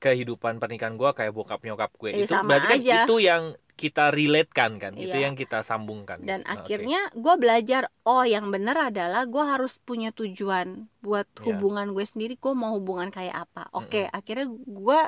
kehidupan 0.03 0.53
pernikahan 0.61 0.95
gue 1.01 1.09
kayak 1.17 1.33
bokap 1.37 1.59
nyokap 1.67 1.91
gue 2.01 2.09
Iya, 2.13 2.23
itu 2.23 2.33
sama 2.33 2.47
berarti 2.47 2.67
kan 2.71 2.79
aja. 2.79 2.93
itu 2.97 3.11
yang 3.27 3.43
kita 3.79 4.11
relatekan 4.11 4.75
kan 4.75 4.91
itu 4.93 5.15
Iya. 5.15 5.31
yang 5.31 5.33
kita 5.33 5.63
sambungkan 5.63 6.19
Dan 6.19 6.43
gitu. 6.43 6.43
Nah, 6.43 6.53
akhirnya 6.59 7.01
gue 7.15 7.35
belajar 7.35 7.81
oh 8.03 8.27
yang 8.27 8.51
bener 8.51 8.75
adalah 8.75 9.23
gue 9.23 9.39
harus 9.41 9.79
punya 9.79 10.11
tujuan 10.11 10.91
buat 10.99 11.23
Iya. 11.33 11.43
hubungan 11.47 11.95
gue 11.95 12.03
sendiri. 12.03 12.35
Gue 12.35 12.51
mau 12.51 12.75
hubungan 12.75 13.07
kayak 13.07 13.47
apa? 13.47 13.71
Oke, 13.71 14.11
akhirnya 14.11 14.45
gue 14.51 15.01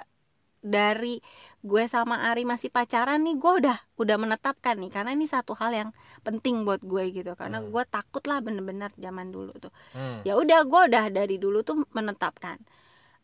dari 0.61 1.17
gue 1.59 1.83
sama 1.85 2.29
Ari 2.29 2.45
masih 2.45 2.69
pacaran 2.69 3.17
nih 3.19 3.33
gue 3.33 3.53
udah 3.65 3.77
udah 3.97 4.13
menetapkan 4.15 4.77
nih 4.77 4.93
karena 4.93 5.09
ini 5.09 5.25
satu 5.25 5.57
hal 5.57 5.73
yang 5.73 5.89
penting 6.21 6.61
buat 6.61 6.85
gue 6.85 7.09
gitu 7.11 7.33
karena 7.33 7.59
Hmm. 7.59 7.73
gue 7.73 7.83
takut 7.89 8.21
lah 8.23 8.39
bener-bener 8.39 8.93
zaman 8.95 9.33
dulu 9.33 9.49
tuh 9.57 9.73
Hmm. 9.91 10.21
ya 10.21 10.37
udah 10.37 10.61
gue 10.61 10.81
udah 10.85 11.09
dari 11.09 11.41
dulu 11.41 11.65
tuh 11.65 11.81
menetapkan 11.89 12.61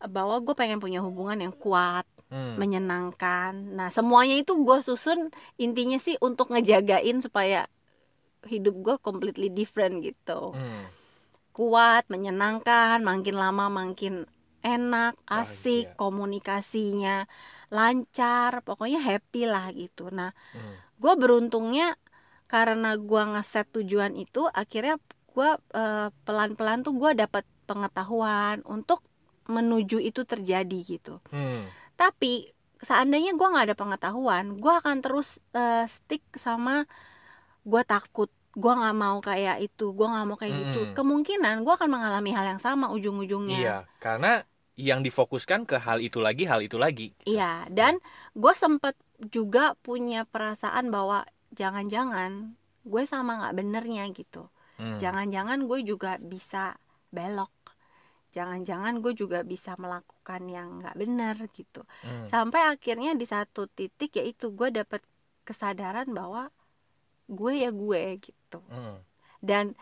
bahwa 0.04 0.42
gue 0.42 0.54
pengen 0.54 0.78
punya 0.78 0.98
hubungan 0.98 1.38
yang 1.40 1.54
kuat 1.54 2.10
Hmm. 2.28 2.60
menyenangkan 2.60 3.72
nah 3.72 3.88
semuanya 3.88 4.36
itu 4.36 4.52
gue 4.60 4.78
susun 4.84 5.32
intinya 5.56 5.96
sih 5.96 6.20
untuk 6.20 6.52
ngejagain 6.52 7.24
supaya 7.24 7.64
hidup 8.44 8.74
gue 8.84 8.96
completely 9.00 9.48
different 9.48 10.04
gitu 10.04 10.52
Hmm. 10.52 10.84
kuat 11.56 12.04
menyenangkan 12.12 13.00
makin 13.00 13.34
lama 13.34 13.66
makin 13.72 14.28
enak 14.60 15.16
asik 15.24 15.96
komunikasinya 15.96 17.24
lancar 17.68 18.60
pokoknya 18.60 19.00
happy 19.00 19.48
lah 19.48 19.72
gitu 19.72 20.12
nah 20.12 20.36
Hmm. 20.52 20.76
gue 21.00 21.12
beruntungnya 21.16 21.96
karena 22.44 22.96
gue 22.96 23.22
ngeset 23.24 23.72
tujuan 23.72 24.16
itu 24.16 24.44
akhirnya 24.52 25.00
gue 25.32 25.50
pelan-pelan 26.24 26.84
tuh 26.84 26.92
gue 26.92 27.10
dapat 27.14 27.44
pengetahuan 27.64 28.60
untuk 28.64 29.00
menuju 29.48 29.96
itu 29.96 30.28
terjadi 30.28 30.78
gitu 30.84 31.24
Hmm. 31.32 31.72
Tapi 31.98 32.54
seandainya 32.78 33.34
gue 33.34 33.48
nggak 33.52 33.66
ada 33.74 33.76
pengetahuan 33.76 34.54
gue 34.54 34.70
akan 34.70 35.02
terus 35.02 35.42
eh, 35.52 35.82
stick 35.90 36.22
sama 36.38 36.86
gue 37.66 37.82
takut 37.84 38.30
gue 38.54 38.72
nggak 38.74 38.96
mau 38.96 39.18
kayak 39.22 39.62
itu 39.62 39.94
gue 39.94 40.06
nggak 40.06 40.26
mau 40.26 40.38
kayak 40.38 40.54
gitu 40.54 40.80
Mm-mm. 40.90 40.94
kemungkinan 40.94 41.62
gue 41.66 41.74
akan 41.74 41.90
mengalami 41.90 42.30
hal 42.34 42.46
yang 42.56 42.60
sama 42.62 42.90
ujung-ujungnya 42.90 43.58
Iya, 43.58 43.76
karena 43.98 44.42
yang 44.78 45.02
difokuskan 45.02 45.66
ke 45.66 45.76
hal 45.82 45.98
itu 45.98 46.22
lagi, 46.22 46.46
hal 46.46 46.62
itu 46.62 46.78
lagi. 46.78 47.10
Iya, 47.26 47.66
dan 47.66 47.98
gue 48.34 48.54
sempet 48.54 48.94
juga 49.18 49.74
punya 49.82 50.22
perasaan 50.22 50.94
bahwa 50.94 51.26
jangan-jangan 51.50 52.54
gue 52.86 53.02
sama 53.02 53.42
nggak 53.42 53.54
benernya 53.58 54.06
gitu. 54.14 54.46
Hmm. 54.78 54.98
Jangan-jangan 55.02 55.66
gue 55.66 55.82
juga 55.82 56.14
bisa 56.22 56.78
belok. 57.10 57.50
Jangan-jangan 58.38 59.02
gue 59.02 59.18
juga 59.18 59.42
bisa 59.42 59.74
melakukan 59.74 60.46
yang 60.46 60.78
nggak 60.78 60.94
bener 60.94 61.34
gitu. 61.50 61.82
Hmm. 62.06 62.26
Sampai 62.30 62.62
akhirnya 62.62 63.18
di 63.18 63.26
satu 63.26 63.66
titik 63.66 64.14
yaitu 64.14 64.54
gue 64.54 64.70
dapet 64.70 65.02
kesadaran 65.42 66.06
bahwa 66.14 66.54
gue 67.26 67.52
ya 67.66 67.70
gue 67.74 68.02
gitu. 68.22 68.62
Hmm. 68.70 69.02
Dan 69.42 69.74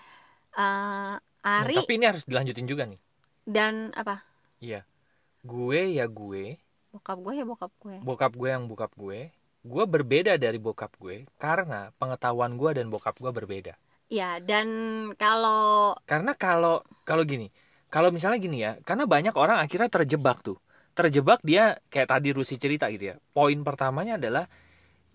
Nah, 0.57 1.21
Ari 1.45 1.77
tapi 1.77 2.01
ini 2.01 2.09
harus 2.09 2.25
dilanjutin 2.25 2.65
juga 2.65 2.89
nih. 2.89 2.97
dan 3.45 3.93
apa? 3.93 4.25
Iya. 4.57 4.89
Gue 5.45 5.93
ya 5.95 6.09
gue, 6.09 6.57
Bokap 6.91 7.21
gue 7.21 7.35
ya 7.37 7.45
bokap 7.45 7.73
gue. 7.77 7.97
bokap 8.01 8.33
gue 8.35 8.49
yang 8.49 8.65
bokap 8.65 8.91
gue. 8.97 9.29
Gue 9.63 9.85
berbeda 9.85 10.41
dari 10.41 10.57
bokap 10.57 10.97
gue 10.97 11.29
karena 11.37 11.93
pengetahuan 12.01 12.57
gue 12.57 12.71
dan 12.73 12.89
bokap 12.89 13.21
gue 13.21 13.29
berbeda. 13.29 13.77
Ya, 14.09 14.41
dan 14.41 14.67
kalau 15.21 15.93
Karena 16.09 16.33
kalau 16.33 16.81
kalau 17.05 17.23
gini, 17.23 17.53
kalau 17.89 18.11
misalnya 18.11 18.39
gini 18.43 18.59
ya, 18.63 18.77
karena 18.83 19.05
banyak 19.07 19.35
orang 19.35 19.59
akhirnya 19.63 19.89
terjebak 19.91 20.43
tuh. 20.43 20.59
Terjebak 20.97 21.45
dia 21.45 21.77
kayak 21.93 22.09
tadi 22.09 22.33
Rusi 22.33 22.57
cerita 22.57 22.89
gitu 22.89 23.13
ya. 23.13 23.17
Poin 23.37 23.57
pertamanya 23.61 24.17
adalah 24.17 24.49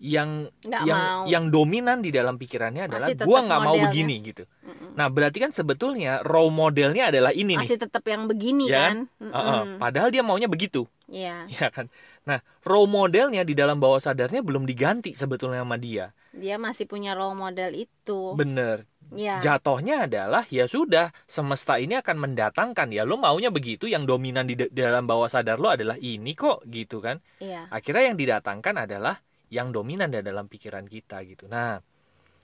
yang 0.02 0.50
nggak 0.66 0.82
yang 0.82 0.98
mau 0.98 1.22
yang 1.30 1.44
dominan 1.46 2.02
di 2.02 2.10
dalam 2.10 2.34
pikirannya 2.34 2.90
adalah 2.90 3.06
Masih 3.06 3.22
gua 3.22 3.38
nggak 3.46 3.60
mau 3.62 3.76
begini 3.78 4.14
gitu. 4.26 4.44
Mm-mm. 4.66 4.98
Nah, 4.98 5.06
berarti 5.06 5.38
kan 5.38 5.54
sebetulnya 5.54 6.26
role 6.26 6.50
modelnya 6.50 7.14
adalah 7.14 7.30
ini 7.30 7.54
nih. 7.54 7.62
masih 7.62 7.78
tetap 7.78 8.02
yang 8.10 8.26
begini 8.26 8.66
Ya 8.66 8.90
kan 8.90 8.98
Heeh, 9.22 9.30
Mm-mm. 9.30 9.78
padahal 9.78 10.10
dia 10.10 10.26
maunya 10.26 10.50
begitu, 10.50 10.90
Iya, 11.06 11.46
ya 11.46 11.70
kan. 11.70 11.86
Nah, 12.26 12.42
role 12.66 12.90
modelnya 12.90 13.46
di 13.46 13.54
dalam 13.54 13.78
bawah 13.78 14.02
sadarnya 14.02 14.42
belum 14.42 14.66
diganti 14.66 15.14
sebetulnya 15.14 15.62
sama 15.62 15.78
dia. 15.78 16.10
dia 16.34 16.56
masih 16.58 16.90
punya 16.90 17.14
role 17.14 17.38
model 17.38 17.70
itu 17.74 18.34
Bener. 18.34 18.82
Ya 19.14 19.38
Jatohnya 19.40 20.08
adalah 20.08 20.44
ya 20.48 20.64
sudah 20.64 21.12
semesta 21.28 21.76
ini 21.76 21.98
akan 21.98 22.16
mendatangkan 22.16 22.88
ya 22.92 23.02
lo 23.04 23.20
maunya 23.20 23.52
begitu 23.52 23.88
yang 23.88 24.08
dominan 24.08 24.48
di, 24.48 24.56
di 24.56 24.80
dalam 24.80 25.04
bawah 25.04 25.28
sadar 25.28 25.60
lo 25.60 25.72
adalah 25.72 25.96
ini 26.00 26.32
kok 26.32 26.64
gitu 26.68 27.00
kan. 27.02 27.20
iya 27.38 27.68
Akhirnya 27.68 28.12
yang 28.12 28.18
didatangkan 28.18 28.88
adalah 28.88 29.20
yang 29.52 29.68
dominan 29.70 30.08
di 30.08 30.24
dalam 30.24 30.48
pikiran 30.48 30.88
kita 30.88 31.20
gitu. 31.28 31.44
Nah, 31.44 31.76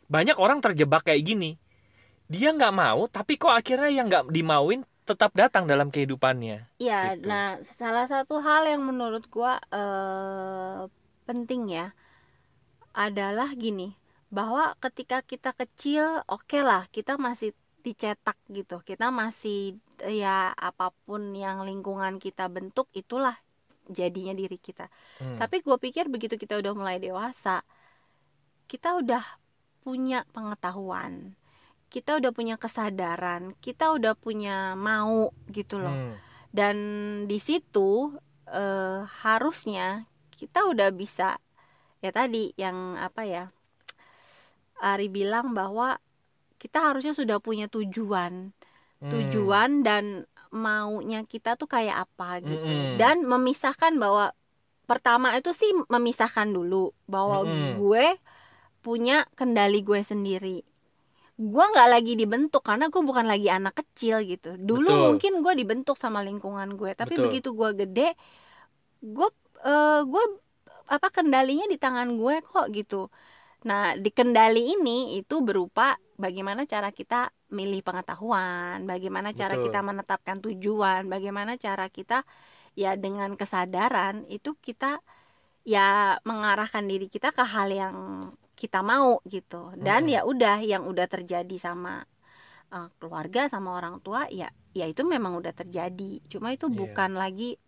banyak 0.09 0.37
orang 0.37 0.61
terjebak 0.61 1.09
kayak 1.09 1.25
gini. 1.25 1.57
Dia 2.29 2.53
nggak 2.53 2.75
mau, 2.77 3.09
tapi 3.09 3.41
kok 3.41 3.57
akhirnya 3.57 3.89
yang 3.89 4.07
nggak 4.13 4.29
dimauin 4.29 4.85
tetap 5.09 5.33
datang 5.33 5.65
dalam 5.65 5.89
kehidupannya. 5.89 6.69
iya 6.77 7.17
Gitu. 7.17 7.25
nah 7.25 7.57
salah 7.65 8.05
satu 8.05 8.45
hal 8.45 8.69
yang 8.69 8.85
menurut 8.85 9.25
gua 9.33 9.57
eh, 9.73 10.85
penting 11.25 11.73
ya 11.73 11.97
adalah 12.93 13.57
gini 13.57 13.97
bahwa 14.29 14.77
ketika 14.79 15.25
kita 15.25 15.57
kecil 15.57 16.21
oke 16.29 16.61
lah 16.61 16.85
kita 16.93 17.17
masih 17.17 17.57
dicetak 17.81 18.37
gitu 18.53 18.85
kita 18.85 19.09
masih 19.09 19.81
ya 20.05 20.53
apa 20.53 20.93
pun 21.09 21.33
yang 21.33 21.65
lingkungan 21.65 22.21
kita 22.21 22.47
bentuk 22.53 22.87
itulah 22.93 23.41
jadinya 23.89 24.37
diri 24.37 24.61
kita 24.61 24.93
Hmm. 25.19 25.35
Tapi 25.35 25.67
gue 25.67 25.75
pikir 25.83 26.07
begitu 26.07 26.39
kita 26.39 26.63
udah 26.63 26.79
mulai 26.79 27.03
dewasa, 27.03 27.67
kita 28.71 28.95
udah 29.03 29.25
punya 29.83 30.23
pengetahuan, 30.31 31.35
kita 31.91 32.23
udah 32.23 32.31
punya 32.31 32.55
kesadaran, 32.55 33.59
kita 33.59 33.91
udah 33.91 34.15
punya 34.15 34.79
mau 34.79 35.35
gitu 35.51 35.83
loh. 35.83 35.91
Hmm. 35.91 36.15
Dan 36.55 36.77
di 37.27 37.43
situ 37.43 38.15
eh, 38.47 39.03
harusnya 39.27 40.07
kita 40.39 40.71
udah 40.71 40.95
bisa 40.95 41.43
ya 41.99 42.15
tadi 42.15 42.55
yang 42.55 42.95
apa 42.95 43.27
ya 43.27 43.45
Ari 44.81 45.09
bilang 45.11 45.53
bahwa 45.53 45.99
kita 46.59 46.91
harusnya 46.91 47.15
sudah 47.15 47.39
punya 47.39 47.67
tujuan, 47.71 48.51
Hmm. 48.99 49.11
tujuan 49.15 49.87
dan 49.87 50.27
maunya 50.51 51.23
kita 51.23 51.55
tuh 51.55 51.71
kayak 51.71 52.09
apa 52.09 52.43
gitu 52.43 52.59
Mm-mm. 52.67 52.99
dan 52.99 53.23
memisahkan 53.23 53.95
bahwa 53.95 54.35
pertama 54.91 55.37
itu 55.39 55.55
sih 55.55 55.71
memisahkan 55.87 56.51
dulu 56.51 56.91
bahwa 57.07 57.47
Mm-mm. 57.47 57.79
gue 57.79 58.19
punya 58.83 59.29
kendali 59.39 59.87
gue 59.87 60.01
sendiri 60.03 60.67
gue 61.39 61.65
nggak 61.71 61.89
lagi 61.95 62.19
dibentuk 62.19 62.67
karena 62.67 62.91
gue 62.91 62.99
bukan 62.99 63.31
lagi 63.31 63.47
anak 63.47 63.79
kecil 63.79 64.19
gitu 64.27 64.59
dulu 64.59 64.91
Betul. 64.91 65.05
mungkin 65.15 65.33
gue 65.47 65.55
dibentuk 65.55 65.95
sama 65.95 66.27
lingkungan 66.27 66.75
gue 66.75 66.91
tapi 66.99 67.15
Betul. 67.15 67.25
begitu 67.31 67.49
gue 67.55 67.71
gede 67.79 68.09
gue 68.99 69.29
eh, 69.63 70.01
gue 70.03 70.25
apa 70.89 71.09
kendalinya 71.13 71.71
di 71.71 71.79
tangan 71.79 72.19
gue 72.19 72.43
kok 72.43 72.67
gitu 72.75 73.13
nah 73.67 73.99
di 73.99 74.11
kendali 74.15 74.79
ini 74.79 75.19
itu 75.19 75.43
berupa 75.43 75.99
bagaimana 76.15 76.63
cara 76.67 76.95
kita 76.95 77.35
milih 77.51 77.83
pengetahuan 77.83 78.87
bagaimana 78.87 79.35
cara 79.35 79.59
Betul. 79.59 79.65
kita 79.71 79.79
menetapkan 79.83 80.39
tujuan 80.45 81.03
bagaimana 81.11 81.59
cara 81.59 81.91
kita 81.91 82.23
ya 82.79 82.95
dengan 82.95 83.35
kesadaran 83.35 84.23
itu 84.31 84.55
kita 84.63 85.03
ya 85.67 86.17
mengarahkan 86.25 86.85
diri 86.87 87.11
kita 87.11 87.35
ke 87.35 87.45
hal 87.45 87.69
yang 87.73 87.97
kita 88.59 88.83
mau 88.83 89.23
gitu 89.27 89.75
dan 89.79 90.07
Mm-mm. 90.07 90.15
ya 90.15 90.21
udah 90.27 90.57
yang 90.63 90.83
udah 90.87 91.07
terjadi 91.11 91.57
sama 91.59 92.03
eh, 92.73 92.89
keluarga 92.99 93.49
sama 93.51 93.75
orang 93.79 93.99
tua 94.05 94.27
ya 94.31 94.51
ya 94.75 94.87
itu 94.87 95.03
memang 95.07 95.35
udah 95.41 95.53
terjadi 95.55 96.23
cuma 96.31 96.55
itu 96.55 96.71
Iya. 96.71 96.77
bukan 96.81 97.11
lagi 97.19 97.59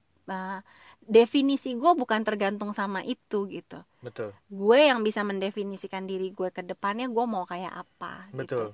definisi 1.00 1.75
gue 1.75 1.92
bukan 1.96 2.22
tergantung 2.22 2.70
sama 2.70 3.02
itu 3.02 3.49
gitu 3.50 3.82
Betul. 4.04 4.30
gue 4.49 4.78
yang 4.78 5.02
bisa 5.02 5.26
mendefinisikan 5.26 6.06
diri 6.06 6.30
gue 6.30 6.49
ke 6.54 6.62
depannya 6.62 7.10
gue 7.10 7.25
mau 7.26 7.44
kayak 7.49 7.87
apa 7.87 8.28
gitu 8.30 8.38
Betul. 8.38 8.66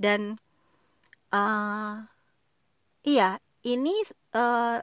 dan 0.00 0.20
eh 1.30 1.94
iya 3.06 3.38
ini 3.66 3.94
eh, 4.34 4.78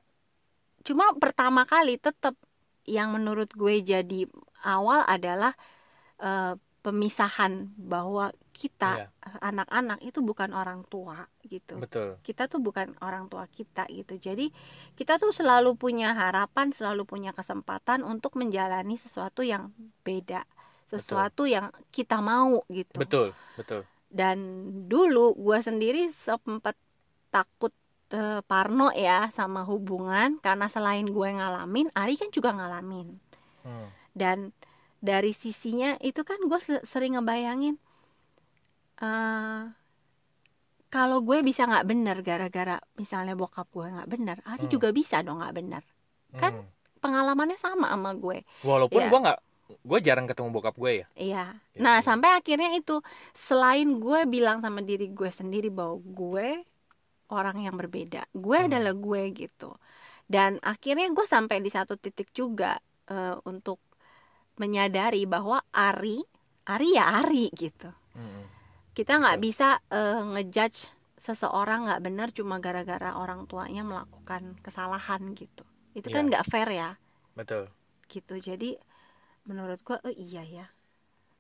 cuma 0.83 1.05
pertama 1.19 1.63
kali 1.67 1.99
tetap 1.99 2.35
yang 2.83 3.15
menurut 3.15 3.51
gue 3.55 3.79
jadi 3.79 4.27
awal 4.63 5.03
adalah 5.07 5.55
eh, 6.19 6.55
pemisahan 6.83 7.71
bahwa 7.79 8.35
kita 8.53 8.91
Iya. 8.95 9.07
eh, 9.09 9.39
anak-anak 9.41 9.99
itu 9.99 10.21
bukan 10.21 10.53
orang 10.53 10.85
tua 10.85 11.25
gitu 11.43 11.81
Betul. 11.81 12.21
kita 12.21 12.45
tuh 12.45 12.61
bukan 12.61 12.93
orang 13.01 13.25
tua 13.25 13.49
kita 13.49 13.89
gitu 13.89 14.15
jadi 14.15 14.53
kita 14.93 15.17
tuh 15.17 15.33
selalu 15.33 15.73
punya 15.73 16.13
harapan 16.13 16.69
selalu 16.69 17.03
punya 17.03 17.33
kesempatan 17.33 18.05
untuk 18.05 18.37
menjalani 18.37 18.93
sesuatu 18.93 19.41
yang 19.41 19.73
beda 20.05 20.45
sesuatu 20.85 21.49
yang 21.49 21.73
kita 21.89 22.21
mau 22.21 22.61
gitu 22.69 22.93
Betul. 22.95 23.33
Betul. 23.57 23.89
dan 24.07 24.37
dulu 24.85 25.33
gue 25.33 25.57
sendiri 25.57 26.05
sempat 26.07 26.77
takut 27.27 27.73
eh, 28.13 28.45
parno 28.45 28.93
ya 28.93 29.33
sama 29.33 29.65
hubungan 29.65 30.37
karena 30.37 30.69
selain 30.69 31.09
gue 31.09 31.29
ngalamin 31.33 31.89
Ari 31.91 32.15
kan 32.15 32.29
juga 32.29 32.53
ngalamin 32.53 33.17
Hmm. 33.63 33.87
dan 34.11 34.51
dari 34.99 35.31
sisinya 35.31 35.95
itu 35.99 36.21
kan 36.21 36.35
gue 36.43 36.59
sering 36.83 37.15
ngebayangin 37.15 37.79
eh 39.03 39.63
kalau 40.87 41.25
gue 41.25 41.41
bisa 41.41 41.65
nggak 41.65 41.85
bener 41.89 42.17
gara-gara 42.21 42.77
misalnya 42.95 43.33
bokap 43.33 43.65
gue 43.67 43.89
nggak 43.89 44.09
bener 44.09 44.37
Ari 44.45 44.69
Hmm. 44.69 44.71
juga 44.71 44.93
bisa 44.93 45.19
dong 45.19 45.41
nggak 45.41 45.55
bener 45.55 45.83
Kan 46.33 46.53
Hmm. 46.53 46.65
pengalamannya 46.97 47.57
sama 47.57 47.89
sama 47.89 48.13
gue 48.13 48.41
Walaupun 48.61 49.01
Iya. 49.01 49.09
gua 49.09 49.19
nggak, 49.21 49.39
gue 49.83 49.99
jarang 50.01 50.25
ketemu 50.25 50.49
bokap 50.49 50.75
gue 50.75 50.91
ya. 51.01 51.07
Iya. 51.13 51.45
Gitu. 51.73 51.81
Nah, 51.81 51.97
sampai 51.99 52.29
akhirnya 52.31 52.73
itu 52.73 53.01
selain 53.33 53.99
gue 53.99 54.25
bilang 54.25 54.61
sama 54.61 54.81
diri 54.81 55.09
gue 55.09 55.29
sendiri 55.29 55.67
bahwa 55.69 55.97
gue 55.99 56.47
orang 57.29 57.57
yang 57.61 57.75
berbeda. 57.75 58.25
Gue 58.31 58.61
Hmm. 58.61 58.69
adalah 58.69 58.93
gue 58.93 59.21
gitu. 59.33 59.73
Dan 60.25 60.57
akhirnya 60.61 61.09
gue 61.11 61.25
sampai 61.25 61.59
di 61.59 61.67
satu 61.67 61.97
titik 61.97 62.31
juga 62.31 62.77
eh, 63.03 63.35
untuk 63.43 63.83
menyadari 64.55 65.27
bahwa 65.27 65.59
Ari, 65.69 66.23
Ari 66.65 66.89
ya 66.95 67.19
Ari 67.19 67.51
gitu. 67.51 67.91
Hmm. 68.15 68.47
Kita 68.93 69.17
nggak 69.19 69.39
bisa 69.41 69.81
eh, 69.89 70.21
ngejudge 70.21 70.89
seseorang 71.17 71.89
nggak 71.89 72.01
benar 72.03 72.27
cuma 72.33 72.57
gara-gara 72.61 73.15
orang 73.17 73.45
tuanya 73.49 73.81
melakukan 73.85 74.57
kesalahan 74.61 75.33
gitu. 75.37 75.65
Itu 75.93 76.09
kan 76.09 76.25
Iya. 76.25 76.29
nggak 76.37 76.45
fair 76.49 76.69
ya 76.69 76.89
Betul. 77.37 77.69
gitu. 78.09 78.37
Jadi 78.37 78.77
menurut 79.43 79.81
gue, 79.83 79.97
oh 79.99 80.13
iya 80.13 80.43
ya 80.45 80.65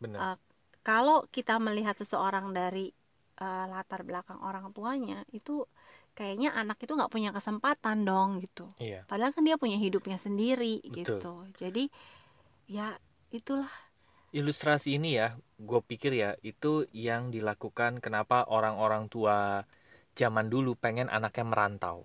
Benar. 0.03 0.35
Uh, 0.35 0.37
kalau 0.83 1.23
kita 1.31 1.55
melihat 1.63 1.95
seseorang 1.95 2.51
dari 2.51 2.91
uh, 3.39 3.65
latar 3.71 4.03
belakang 4.03 4.37
orang 4.43 4.69
tuanya 4.75 5.23
itu 5.31 5.63
kayaknya 6.13 6.53
anak 6.53 6.77
itu 6.83 6.93
nggak 6.93 7.09
punya 7.09 7.31
kesempatan 7.33 8.05
dong 8.05 8.37
gitu 8.43 8.69
iya 8.77 9.01
padahal 9.09 9.33
kan 9.33 9.41
dia 9.47 9.57
punya 9.57 9.79
hidupnya 9.81 10.19
sendiri 10.21 10.83
Betul. 10.85 10.93
gitu 10.93 11.33
jadi 11.57 11.83
ya 12.69 12.93
itulah 13.33 13.71
ilustrasi 14.33 14.97
ini 14.97 15.21
ya 15.21 15.37
gue 15.61 15.81
pikir 15.85 16.11
ya 16.17 16.31
itu 16.41 16.89
yang 16.91 17.29
dilakukan 17.29 18.01
kenapa 18.03 18.43
orang-orang 18.49 19.05
tua 19.07 19.63
zaman 20.17 20.49
dulu 20.49 20.73
pengen 20.75 21.07
anaknya 21.07 21.45
merantau 21.45 21.97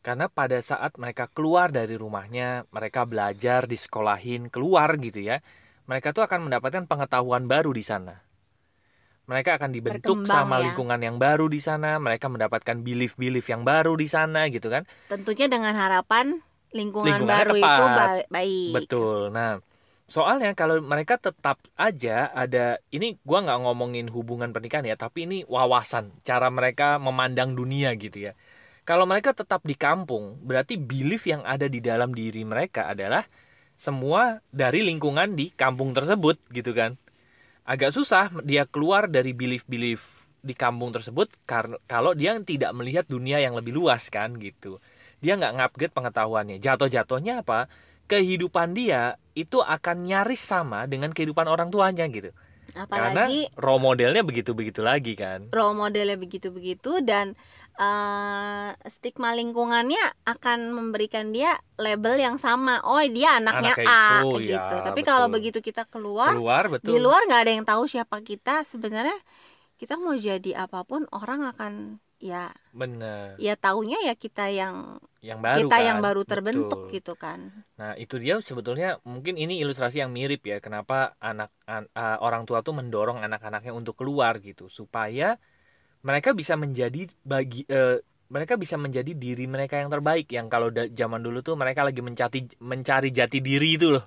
karena 0.00 0.26
pada 0.30 0.58
saat 0.62 0.94
mereka 0.96 1.28
keluar 1.28 1.68
dari 1.68 1.98
rumahnya 1.98 2.64
mereka 2.72 3.04
belajar 3.04 3.68
di 3.68 3.76
sekolahin 3.76 4.48
keluar 4.48 4.96
gitu 4.96 5.20
ya 5.20 5.44
mereka 5.84 6.16
tuh 6.16 6.24
akan 6.24 6.48
mendapatkan 6.48 6.88
pengetahuan 6.88 7.44
baru 7.44 7.70
di 7.76 7.84
sana 7.84 8.24
mereka 9.26 9.58
akan 9.58 9.70
dibentuk 9.74 10.22
Berkembang 10.22 10.46
sama 10.46 10.56
ya. 10.62 10.62
lingkungan 10.70 11.00
yang 11.02 11.16
baru 11.18 11.46
di 11.50 11.58
sana 11.58 11.98
mereka 11.98 12.30
mendapatkan 12.30 12.76
belief-belief 12.80 13.46
yang 13.50 13.66
baru 13.66 13.98
di 13.98 14.06
sana 14.06 14.46
gitu 14.48 14.70
kan 14.70 14.86
tentunya 15.10 15.46
dengan 15.50 15.74
harapan 15.74 16.38
lingkungan 16.70 17.26
Lingkungannya 17.26 17.42
baru 17.42 17.54
tepat. 17.58 17.78
itu 17.78 17.84
ba- 17.98 18.26
baik 18.30 18.72
Betul. 18.74 19.18
Nah, 19.34 19.50
soalnya 20.06 20.54
kalau 20.54 20.78
mereka 20.82 21.18
tetap 21.18 21.58
aja 21.74 22.30
ada 22.30 22.78
ini 22.94 23.18
gua 23.26 23.42
nggak 23.42 23.60
ngomongin 23.66 24.06
hubungan 24.10 24.54
pernikahan 24.54 24.86
ya, 24.86 24.96
tapi 24.98 25.26
ini 25.26 25.42
wawasan 25.46 26.14
cara 26.22 26.50
mereka 26.50 26.96
memandang 27.02 27.58
dunia 27.58 27.94
gitu 27.98 28.30
ya. 28.30 28.32
Kalau 28.86 29.02
mereka 29.02 29.34
tetap 29.34 29.66
di 29.66 29.74
kampung, 29.74 30.38
berarti 30.46 30.78
belief 30.78 31.26
yang 31.26 31.42
ada 31.42 31.66
di 31.66 31.82
dalam 31.82 32.14
diri 32.14 32.46
mereka 32.46 32.86
adalah 32.86 33.26
semua 33.74 34.38
dari 34.54 34.86
lingkungan 34.86 35.34
di 35.34 35.50
kampung 35.50 35.90
tersebut 35.90 36.38
gitu 36.54 36.70
kan. 36.70 36.94
Agak 37.66 37.90
susah 37.90 38.30
dia 38.46 38.62
keluar 38.62 39.10
dari 39.10 39.34
belief-belief 39.34 40.30
di 40.38 40.54
kampung 40.54 40.94
tersebut 40.94 41.34
karena 41.42 41.74
kalau 41.90 42.14
dia 42.14 42.38
tidak 42.46 42.70
melihat 42.78 43.02
dunia 43.10 43.42
yang 43.42 43.58
lebih 43.58 43.74
luas 43.74 44.06
kan 44.06 44.38
gitu. 44.38 44.78
Dia 45.18 45.34
nggak 45.34 45.58
ngupgrade 45.58 45.90
pengetahuannya. 45.90 46.56
Jatuh-jatuhnya 46.62 47.42
apa? 47.42 47.66
Kehidupan 48.10 48.72
dia 48.78 49.18
itu 49.36 49.58
akan 49.60 49.96
nyaris 50.08 50.40
sama 50.42 50.86
dengan 50.90 51.10
kehidupan 51.14 51.46
orang 51.50 51.68
tuanya 51.74 52.06
gitu. 52.10 52.30
apalagi 52.82 53.20
Karena 53.20 53.32
role 53.58 53.82
modelnya 53.82 54.22
begitu-begitu 54.26 54.80
lagi 54.84 55.14
kan. 55.18 55.40
role 55.54 55.74
modelnya 55.78 56.16
begitu-begitu 56.18 57.00
dan 57.06 57.26
eh, 57.80 58.68
stigma 58.94 59.32
lingkungannya 59.38 60.00
akan 60.26 60.58
memberikan 60.76 61.30
dia 61.36 61.56
label 61.78 62.14
yang 62.18 62.36
sama 62.36 62.82
oh 62.84 63.00
dia 63.16 63.38
anaknya 63.40 63.72
Anaknya 63.72 63.84
A 63.86 64.26
itu, 64.26 64.36
gitu 64.42 64.74
ya, 64.74 64.82
tapi 64.82 65.00
betul. 65.00 65.06
kalau 65.06 65.26
begitu 65.32 65.58
kita 65.62 65.86
keluar, 65.88 66.34
Keluar 66.34 66.64
betul. 66.68 66.90
di 66.90 66.94
luar 66.98 67.20
nggak 67.26 67.40
ada 67.46 67.52
yang 67.56 67.64
tahu 67.66 67.84
siapa 67.88 68.16
kita 68.20 68.66
sebenarnya 68.66 69.16
kita 69.80 69.94
mau 70.00 70.14
jadi 70.16 70.50
apa 70.66 70.82
pun 70.88 71.04
orang 71.14 71.40
akan 71.52 71.72
ya 72.20 72.52
Bener. 72.72 73.36
ya 73.40 73.54
taunya 73.56 73.96
ya 74.04 74.14
kita 74.16 74.48
yang 74.52 75.00
Yang 75.24 75.40
baru 75.42 75.58
kita 75.68 75.76
kan. 75.76 75.86
yang 75.88 75.98
baru 76.04 76.22
terbentuk 76.24 76.80
Betul. 76.88 76.94
gitu 76.96 77.12
kan 77.16 77.40
Nah, 77.76 77.92
itu 78.00 78.16
dia 78.16 78.40
sebetulnya 78.40 78.96
mungkin 79.04 79.36
ini 79.36 79.60
ilustrasi 79.60 80.00
yang 80.00 80.08
mirip 80.12 80.40
ya 80.48 80.60
kenapa 80.64 81.12
anak 81.20 81.52
an- 81.68 81.88
uh, 81.92 82.16
orang 82.24 82.48
tua 82.48 82.64
tuh 82.64 82.72
mendorong 82.72 83.20
anak-anaknya 83.20 83.72
untuk 83.76 84.00
keluar 84.00 84.40
gitu 84.40 84.68
supaya 84.72 85.36
mereka 86.06 86.32
bisa 86.32 86.54
menjadi 86.54 87.10
bagi 87.26 87.66
eh, 87.68 87.98
mereka 88.30 88.54
bisa 88.58 88.76
menjadi 88.78 89.12
diri 89.14 89.46
mereka 89.46 89.78
yang 89.78 89.90
terbaik 89.90 90.26
yang 90.32 90.46
kalau 90.50 90.68
da- 90.70 90.90
zaman 90.90 91.20
dulu 91.22 91.42
tuh 91.42 91.54
mereka 91.58 91.82
lagi 91.86 92.00
mencari 92.02 92.40
mencari 92.62 93.10
jati 93.14 93.38
diri 93.42 93.76
itu 93.78 93.88
loh. 93.94 94.04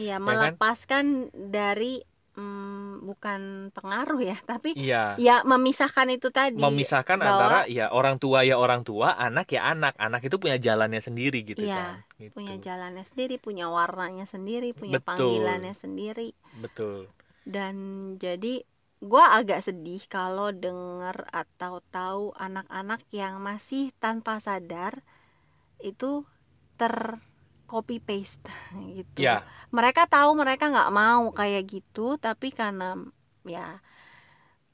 Iya 0.00 0.16
kan? 0.16 0.56
melepaskan 0.56 1.06
dari 1.34 2.00
mm, 2.32 3.02
bukan 3.02 3.40
pengaruh 3.70 4.20
ya 4.20 4.36
tapi 4.42 4.72
Iya. 4.72 5.14
ya 5.16 5.42
memisahkan 5.42 6.06
itu 6.08 6.28
tadi 6.28 6.56
memisahkan 6.56 7.16
bahwa- 7.16 7.30
antara 7.30 7.60
ya 7.66 7.90
orang 7.90 8.16
tua 8.16 8.42
ya 8.42 8.54
orang 8.54 8.82
tua, 8.82 9.14
anak 9.14 9.50
ya 9.50 9.66
anak. 9.66 9.94
Anak 9.96 10.22
itu 10.22 10.36
punya 10.36 10.56
jalannya 10.56 10.98
sendiri 10.98 11.42
gitu 11.42 11.62
Iya, 11.62 12.02
kan. 12.02 12.16
Gitu. 12.16 12.32
punya 12.32 12.54
jalannya 12.56 13.02
sendiri 13.02 13.34
punya 13.36 13.66
warnanya 13.66 14.24
sendiri 14.24 14.70
punya 14.70 15.00
Betul. 15.00 15.08
panggilannya 15.16 15.72
sendiri 15.72 16.28
Betul. 16.58 17.08
dan 17.42 17.74
jadi 18.16 18.62
gua 19.00 19.32
agak 19.34 19.64
sedih 19.64 20.04
kalau 20.04 20.52
dengar 20.52 21.24
atau 21.30 21.80
tahu 21.88 22.36
anak-anak 22.36 23.00
yang 23.10 23.40
masih 23.40 23.88
tanpa 23.96 24.36
sadar 24.36 25.00
itu 25.78 26.28
ter 26.76 27.16
copy 27.70 28.02
paste 28.02 28.42
gitu. 28.98 29.22
Ya, 29.22 29.46
mereka 29.70 30.10
tahu 30.10 30.34
mereka 30.34 30.66
nggak 30.66 30.90
mau 30.90 31.30
kayak 31.30 31.62
gitu 31.70 32.18
tapi 32.18 32.50
karena 32.50 32.98
ya 33.46 33.78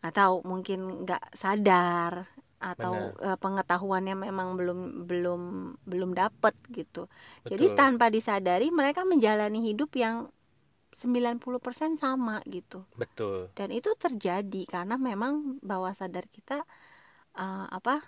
nggak 0.00 0.14
tahu 0.16 0.34
mungkin 0.48 1.04
nggak 1.04 1.36
sadar 1.36 2.24
atau 2.56 3.12
eh, 3.20 3.36
pengetahuannya 3.36 4.16
memang 4.16 4.56
belum 4.56 4.80
belum 5.04 5.42
belum 5.84 6.10
dapet 6.16 6.56
gitu. 6.72 7.12
Jadi 7.44 7.68
betul. 7.68 7.76
tanpa 7.76 8.08
disadari 8.08 8.72
mereka 8.72 9.04
menjalani 9.04 9.60
hidup 9.60 9.92
yang 9.92 10.32
90% 10.96 12.00
sama 12.00 12.40
gitu. 12.48 12.88
Betul. 12.96 13.52
dan 13.52 13.68
itu 13.68 13.92
terjadi 14.00 14.62
karena 14.64 14.96
memang 14.96 15.60
bawah 15.60 15.92
sadar 15.92 16.24
kita 16.32 16.64
eh, 17.36 17.66
apa 17.68 18.00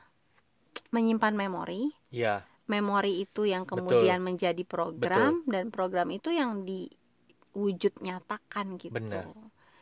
menyimpan 0.92 1.35
memori 1.37 1.92
Ya, 2.09 2.48
memori 2.68 3.24
itu 3.24 3.48
yang 3.48 3.64
kemudian 3.64 4.20
menjadi 4.20 4.62
program 4.64 5.42
dan 5.48 5.72
program 5.72 6.09
itu 6.12 6.28
yang 6.31 6.62
diwujud 6.68 7.92
nyatakan 8.04 8.76
gitu. 8.81 8.92
Benar. 8.94 9.24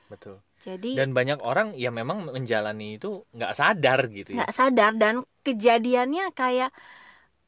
betul. 0.07 0.37
Jadi 0.63 0.97
Dan 0.99 1.11
banyak 1.13 1.39
orang 1.43 1.75
ya 1.77 1.91
memang 1.91 2.31
menjalani 2.31 2.97
itu 2.97 3.27
nggak 3.35 3.53
sadar 3.59 4.01
gitu 4.11 4.39
ya. 4.39 4.47
nggak 4.47 4.53
sadar 4.55 4.93
dan 4.97 5.15
kejadiannya 5.43 6.31
kayak 6.33 6.71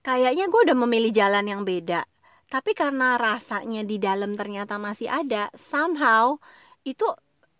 kayaknya 0.06 0.44
gue 0.52 0.60
udah 0.66 0.78
memilih 0.78 1.12
jalan 1.14 1.46
yang 1.46 1.62
beda. 1.66 2.06
Tapi 2.48 2.72
karena 2.72 3.20
rasanya 3.20 3.84
di 3.84 4.00
dalam 4.00 4.32
ternyata 4.32 4.80
masih 4.80 5.08
ada, 5.12 5.52
somehow 5.54 6.40
itu 6.84 7.04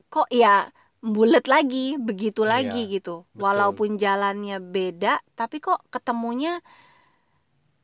kok 0.09 0.29
ya 0.33 0.73
bulat 1.05 1.45
lagi, 1.47 2.01
begitu 2.01 2.43
Iya, 2.43 2.51
lagi 2.59 2.83
gitu. 2.89 3.29
betul. 3.37 3.43
Walaupun 3.45 4.01
jalannya 4.01 4.59
beda, 4.65 5.21
tapi 5.37 5.61
kok 5.61 5.85
ketemunya 5.93 6.65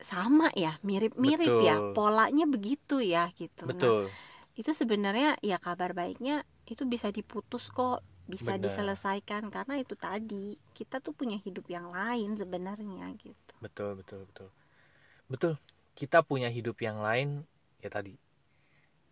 sama 0.00 0.50
ya, 0.54 0.76
mirip-mirip 0.82 1.62
ya, 1.62 1.80
polanya 1.94 2.44
begitu 2.50 3.00
ya 3.00 3.30
gitu. 3.38 3.64
Nah, 3.66 3.72
Betul. 3.74 4.02
itu 4.58 4.70
sebenarnya 4.70 5.38
ya 5.42 5.58
kabar 5.58 5.94
baiknya 5.96 6.46
itu 6.66 6.84
bisa 6.88 7.10
diputus 7.12 7.68
kok 7.70 8.00
bisa 8.24 8.56
Benar. 8.56 8.64
diselesaikan 8.64 9.52
karena 9.52 9.74
itu 9.76 9.94
tadi 10.00 10.56
kita 10.72 10.96
tuh 11.04 11.12
punya 11.12 11.36
hidup 11.44 11.68
yang 11.68 11.92
lain 11.92 12.32
sebenarnya 12.40 13.12
gitu 13.20 13.52
Betul, 13.60 14.00
betul, 14.00 14.24
betul. 14.28 14.48
Betul. 15.28 15.52
Kita 15.96 16.20
punya 16.20 16.48
hidup 16.52 16.76
yang 16.84 17.00
lain 17.00 17.48
ya 17.80 17.88
tadi. 17.88 18.12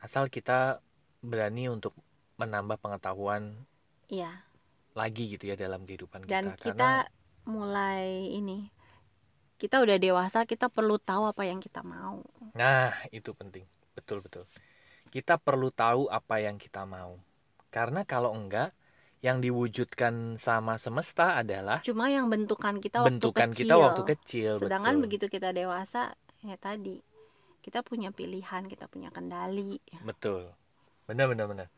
Asal 0.03 0.29
kita 0.29 0.83
berani 1.23 1.71
untuk 1.71 1.95
menambah 2.37 2.77
pengetahuan 2.83 3.55
iya 4.11 4.43
lagi 4.93 5.25
gitu 5.33 5.49
ya 5.49 5.57
dalam 5.57 5.89
kehidupan 5.89 6.27
dan 6.29 6.53
kita. 6.53 6.61
kita 6.61 6.91
mulai 7.49 8.29
ini 8.35 8.69
kita 9.61 9.81
udah 9.83 9.97
dewasa 9.99 10.45
kita 10.45 10.69
perlu 10.71 10.97
tahu 11.01 11.29
apa 11.29 11.43
yang 11.47 11.59
kita 11.63 11.81
mau 11.83 12.23
Nah, 12.53 12.93
itu 13.09 13.33
penting. 13.33 13.65
Betul, 13.97 14.21
betul. 14.21 14.45
Kita 15.09 15.41
perlu 15.41 15.73
tahu 15.73 16.09
apa 16.13 16.41
yang 16.41 16.61
kita 16.61 16.85
mau. 16.85 17.17
Karena 17.73 18.05
kalau 18.05 18.33
enggak, 18.37 18.77
yang 19.25 19.41
diwujudkan 19.41 20.37
sama 20.37 20.77
semesta 20.83 21.39
adalah 21.39 21.79
cuma 21.87 22.11
yang 22.11 22.27
bentukan 22.27 22.83
kita 22.83 23.07
bentukan 23.07 23.55
waktu 23.55 23.63
kita 23.63 23.71
kecil. 23.71 23.87
waktu 23.87 24.03
kecil. 24.03 24.53
sedangkan 24.59 24.99
betul. 24.99 25.03
begitu 25.07 25.27
kita 25.31 25.55
dewasa 25.55 26.19
ya 26.43 26.59
tadi 26.59 26.99
kita 27.63 27.87
punya 27.87 28.11
pilihan 28.11 28.67
kita 28.67 28.91
punya 28.91 29.15
kendali 29.15 29.79
Betul. 30.03 30.51
Benar, 31.07 31.31
benar, 31.31 31.47
benar. 31.47 31.69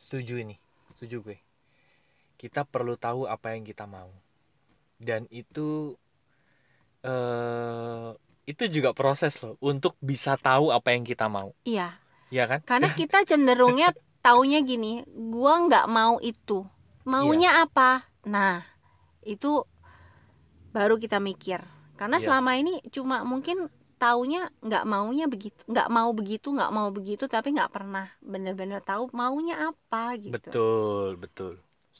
Setuju 0.00 0.40
ini. 0.40 0.56
Setuju 0.96 1.20
gue. 1.20 1.38
Kita 2.40 2.64
perlu 2.64 2.96
tahu 2.96 3.28
apa 3.28 3.52
yang 3.52 3.64
kita 3.64 3.84
mau. 3.84 4.08
Dan 4.96 5.28
itu 5.28 5.92
eh 7.02 8.08
itu 8.46 8.64
juga 8.70 8.94
proses 8.94 9.34
loh 9.42 9.58
untuk 9.58 9.98
bisa 9.98 10.38
tahu 10.38 10.70
apa 10.70 10.94
yang 10.94 11.02
kita 11.02 11.26
mau. 11.26 11.50
iya 11.66 11.98
Iya 12.30 12.44
kan? 12.50 12.60
karena 12.62 12.88
kita 13.00 13.22
cenderungnya 13.26 13.90
taunya 14.22 14.62
gini 14.62 15.02
gua 15.06 15.62
nggak 15.66 15.86
mau 15.90 16.18
itu 16.22 16.66
maunya 17.06 17.50
Iya. 17.54 17.62
apa 17.70 17.90
nah 18.26 18.62
itu 19.22 19.62
baru 20.74 20.98
kita 21.00 21.18
mikir 21.22 21.62
karena 21.96 22.18
Iya. 22.20 22.24
selama 22.28 22.52
ini 22.58 22.82
cuma 22.92 23.24
mungkin 23.24 23.70
taunya 23.96 24.52
nggak 24.60 24.84
maunya 24.84 25.24
begitu 25.24 25.56
nggak 25.64 25.88
mau 25.88 26.10
begitu 26.12 26.52
nggak 26.52 26.68
mau 26.68 26.88
begitu 26.92 27.24
tapi 27.26 27.56
nggak 27.56 27.72
pernah 27.72 28.12
bener-bener 28.20 28.84
tahu 28.84 29.08
maunya 29.16 29.72
apa 29.72 30.12
gitu 30.20 30.36
Betul, 30.36 31.16
betul. 31.16 31.52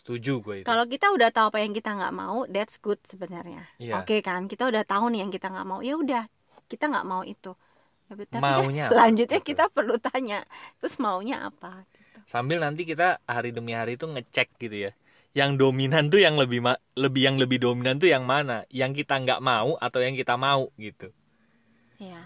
Setuju 0.07 0.33
gue 0.39 0.55
itu. 0.63 0.67
kalau 0.71 0.87
kita 0.87 1.11
udah 1.11 1.29
tahu 1.35 1.47
apa 1.51 1.59
yang 1.67 1.75
kita 1.75 1.91
nggak 1.99 2.15
mau 2.15 2.47
that's 2.47 2.79
good 2.79 3.03
sebenarnya 3.03 3.67
Iya. 3.83 3.99
oke 3.99 4.17
kan 4.23 4.47
kita 4.47 4.71
udah 4.71 4.87
tahu 4.87 5.11
nih 5.11 5.27
yang 5.27 5.33
kita 5.35 5.51
nggak 5.51 5.67
mau 5.67 5.83
ya 5.83 5.99
udah 5.99 6.23
kita 6.71 6.87
nggak 6.87 7.07
mau 7.11 7.27
itu 7.27 7.51
tapi 8.07 8.23
kan 8.31 8.39
Maunya 8.39 8.83
apa? 8.87 8.91
selanjutnya 8.95 9.39
Betul. 9.43 9.51
kita 9.51 9.65
perlu 9.67 9.95
tanya 9.99 10.39
terus 10.79 10.95
maunya 11.03 11.51
apa 11.51 11.83
gitu. 11.91 12.19
Sambil 12.31 12.63
nanti 12.63 12.87
kita 12.87 13.19
hari 13.27 13.51
demi 13.51 13.75
hari 13.75 13.99
itu 13.99 14.07
ngecek 14.07 14.49
gitu 14.63 14.79
ya. 14.87 14.93
yang 15.35 15.59
dominan 15.61 16.09
tuh 16.09 16.23
yang 16.23 16.39
lebih 16.41 16.65
ma- 16.65 16.81
lebih 16.97 17.23
yang 17.29 17.37
lebih 17.37 17.59
dominan 17.61 17.99
tuh 18.01 18.09
yang 18.09 18.25
mana 18.25 18.65
yang 18.73 18.95
kita 18.97 19.21
nggak 19.21 19.43
mau 19.43 19.75
atau 19.77 20.01
yang 20.01 20.15
kita 20.17 20.39
mau 20.39 20.71
gitu 20.81 21.11
ya 21.99 22.21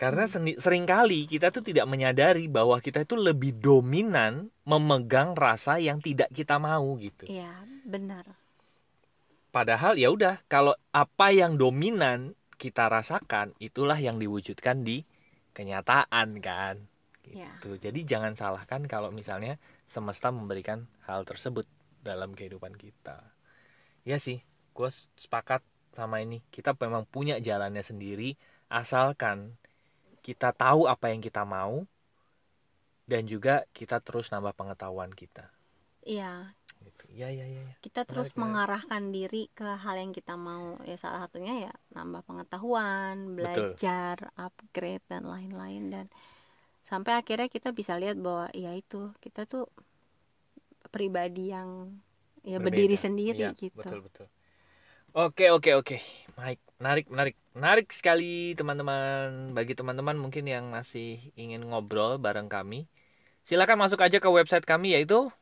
karena 0.00 0.24
sering 0.56 0.88
kali 0.88 1.28
kita 1.28 1.52
tuh 1.52 1.60
tidak 1.60 1.84
menyadari 1.84 2.48
bahwa 2.48 2.80
kita 2.80 3.04
itu 3.04 3.20
lebih 3.20 3.60
dominan 3.60 4.48
memegang 4.64 5.36
rasa 5.36 5.76
yang 5.76 6.00
tidak 6.00 6.32
kita 6.32 6.56
mau 6.56 6.96
gitu. 6.96 7.28
Iya 7.28 7.52
benar. 7.84 8.24
Padahal 9.52 10.00
ya 10.00 10.08
udah 10.08 10.40
kalau 10.48 10.72
apa 10.88 11.36
yang 11.36 11.60
dominan 11.60 12.32
kita 12.56 12.88
rasakan 12.88 13.52
itulah 13.60 14.00
yang 14.00 14.16
diwujudkan 14.16 14.80
di 14.80 15.04
kenyataan 15.52 16.40
kan. 16.40 16.80
Ya 17.28 17.52
gitu. 17.60 17.76
Jadi 17.76 18.08
jangan 18.08 18.32
salahkan 18.32 18.88
kalau 18.88 19.12
misalnya 19.12 19.60
semesta 19.84 20.32
memberikan 20.32 20.88
hal 21.04 21.28
tersebut 21.28 21.68
dalam 22.00 22.32
kehidupan 22.32 22.72
kita. 22.72 23.20
Ya 24.08 24.16
sih 24.16 24.40
gue 24.72 24.88
sepakat 25.20 25.60
sama 25.92 26.24
ini. 26.24 26.40
Kita 26.48 26.72
memang 26.72 27.04
punya 27.04 27.36
jalannya 27.36 27.84
sendiri 27.84 28.32
asalkan 28.72 29.59
kita 30.30 30.54
tahu 30.54 30.86
apa 30.86 31.10
yang 31.10 31.18
kita 31.18 31.42
mau 31.42 31.82
dan 33.10 33.26
juga 33.26 33.66
kita 33.74 33.98
terus 33.98 34.30
nambah 34.30 34.54
pengetahuan 34.54 35.10
kita. 35.10 35.50
Iya. 36.06 36.54
Gitu. 36.86 37.04
Ya 37.18 37.28
ya 37.34 37.44
ya, 37.50 37.60
ya. 37.66 37.74
kita 37.82 38.06
terus 38.06 38.30
menarik. 38.38 38.40
mengarahkan 38.46 39.02
diri 39.10 39.50
ke 39.58 39.66
hal 39.82 39.96
yang 39.98 40.12
kita 40.14 40.38
mau. 40.38 40.78
Ya 40.86 40.94
salah 40.94 41.26
satunya 41.26 41.54
ya 41.66 41.72
nambah 41.98 42.22
pengetahuan 42.22 43.34
Betul. 43.34 43.74
belajar 43.74 44.16
upgrade 44.38 45.02
dan 45.10 45.26
lain-lain. 45.26 45.82
Dan 45.90 46.06
sampai 46.80 47.18
akhirnya 47.18 47.50
kita 47.50 47.74
bisa 47.74 47.98
lihat 47.98 48.16
bahwa 48.22 48.46
ya 48.54 48.72
itu 48.78 49.10
kita 49.18 49.50
tuh 49.50 49.66
pribadi 50.94 51.52
yang 51.54 51.98
ya 52.46 52.56
Berbeda. 52.56 52.66
berdiri 52.70 52.96
sendiri 52.96 53.38
Iya, 53.40 53.50
gitu. 53.58 53.78
betul 53.78 53.98
betul. 54.06 54.26
Oke 55.14 55.50
oke 55.50 55.70
oke. 55.76 55.96
Baik 56.38 56.60
menarik 56.80 57.06
menarik. 57.12 57.36
Menarik 57.54 57.88
sekali 57.92 58.56
teman-teman. 58.56 59.52
Bagi 59.52 59.76
teman-teman 59.76 60.16
mungkin 60.16 60.48
yang 60.48 60.72
masih 60.72 61.20
ingin 61.36 61.62
ngobrol 61.68 62.16
bareng 62.16 62.48
kami 62.48 62.88
silakan 63.44 63.82
masuk 63.82 64.00
aja 64.04 64.20
ke 64.20 64.28
website 64.28 64.66
kami 64.68 64.94
yaitu 64.96 65.32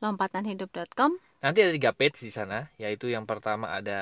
lompatanhidup.com 0.00 1.18
nanti 1.42 1.58
ada 1.62 1.72
tiga 1.74 1.92
page 1.92 2.22
di 2.22 2.30
sana 2.30 2.70
yaitu 2.78 3.10
yang 3.10 3.26
pertama 3.26 3.76
ada 3.76 4.00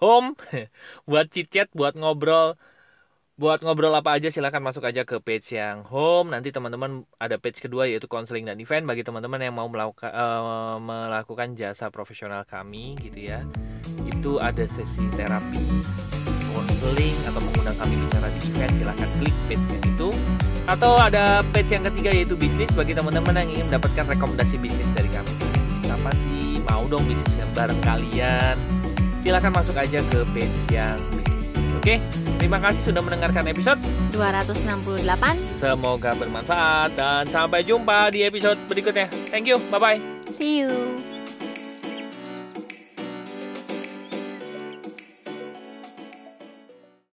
home 0.00 0.36
buat 1.08 1.28
chit 1.30 1.50
chat 1.52 1.68
buat 1.76 1.94
ngobrol 1.94 2.56
buat 3.34 3.66
ngobrol 3.66 3.90
apa 3.90 4.14
aja 4.14 4.30
silakan 4.30 4.62
masuk 4.62 4.86
aja 4.86 5.02
ke 5.02 5.18
page 5.18 5.58
yang 5.58 5.82
home. 5.82 6.30
Nanti 6.30 6.54
teman-teman 6.54 7.02
ada 7.18 7.34
page 7.34 7.58
kedua 7.58 7.90
yaitu 7.90 8.06
konseling 8.06 8.46
dan 8.46 8.62
event. 8.62 8.86
Bagi 8.86 9.02
teman-teman 9.02 9.42
yang 9.42 9.54
mau 9.58 9.66
melakukan 9.66 10.10
eh, 10.14 10.76
melakukan 10.78 11.58
jasa 11.58 11.90
profesional 11.90 12.46
kami 12.46 12.94
gitu 13.02 13.34
ya. 13.34 13.42
Itu 14.06 14.38
ada 14.38 14.62
sesi 14.70 15.02
terapi 15.18 15.66
konseling 16.54 17.16
atau 17.26 17.40
mengundang 17.42 17.74
kami 17.74 17.94
bicara 18.06 18.30
di 18.38 18.40
event. 18.54 18.72
Silahkan 18.78 19.10
klik 19.18 19.36
page 19.50 19.66
yang 19.66 19.82
itu. 19.82 20.08
Atau 20.64 20.96
ada 20.96 21.42
page 21.50 21.74
yang 21.74 21.82
ketiga 21.90 22.10
yaitu 22.14 22.38
bisnis. 22.38 22.70
Bagi 22.70 22.94
teman-teman 22.94 23.34
yang 23.34 23.50
ingin 23.50 23.66
mendapatkan 23.66 24.14
rekomendasi 24.14 24.62
bisnis 24.62 24.86
dari 24.94 25.10
kami. 25.10 25.34
Bisnis 25.74 25.90
apa 25.90 26.10
sih? 26.22 26.62
Mau 26.70 26.86
dong 26.86 27.02
bisnis 27.02 27.34
yang 27.34 27.50
bareng 27.50 27.82
kalian. 27.82 28.54
Silahkan 29.18 29.50
masuk 29.50 29.74
aja 29.74 29.98
ke 30.06 30.22
page 30.30 30.60
yang 30.70 30.94
oke 31.84 32.00
terima 32.40 32.56
kasih 32.64 32.80
sudah 32.88 33.04
mendengarkan 33.04 33.44
episode 33.44 33.76
268 34.16 35.04
semoga 35.60 36.16
bermanfaat 36.16 36.96
dan 36.96 37.28
sampai 37.28 37.60
jumpa 37.60 38.08
di 38.08 38.24
episode 38.24 38.56
berikutnya. 38.64 39.04
Thank 39.28 39.52
you 39.52 39.60
bye 39.68 39.76
bye 39.76 40.00
see 40.32 40.64
you 40.64 40.72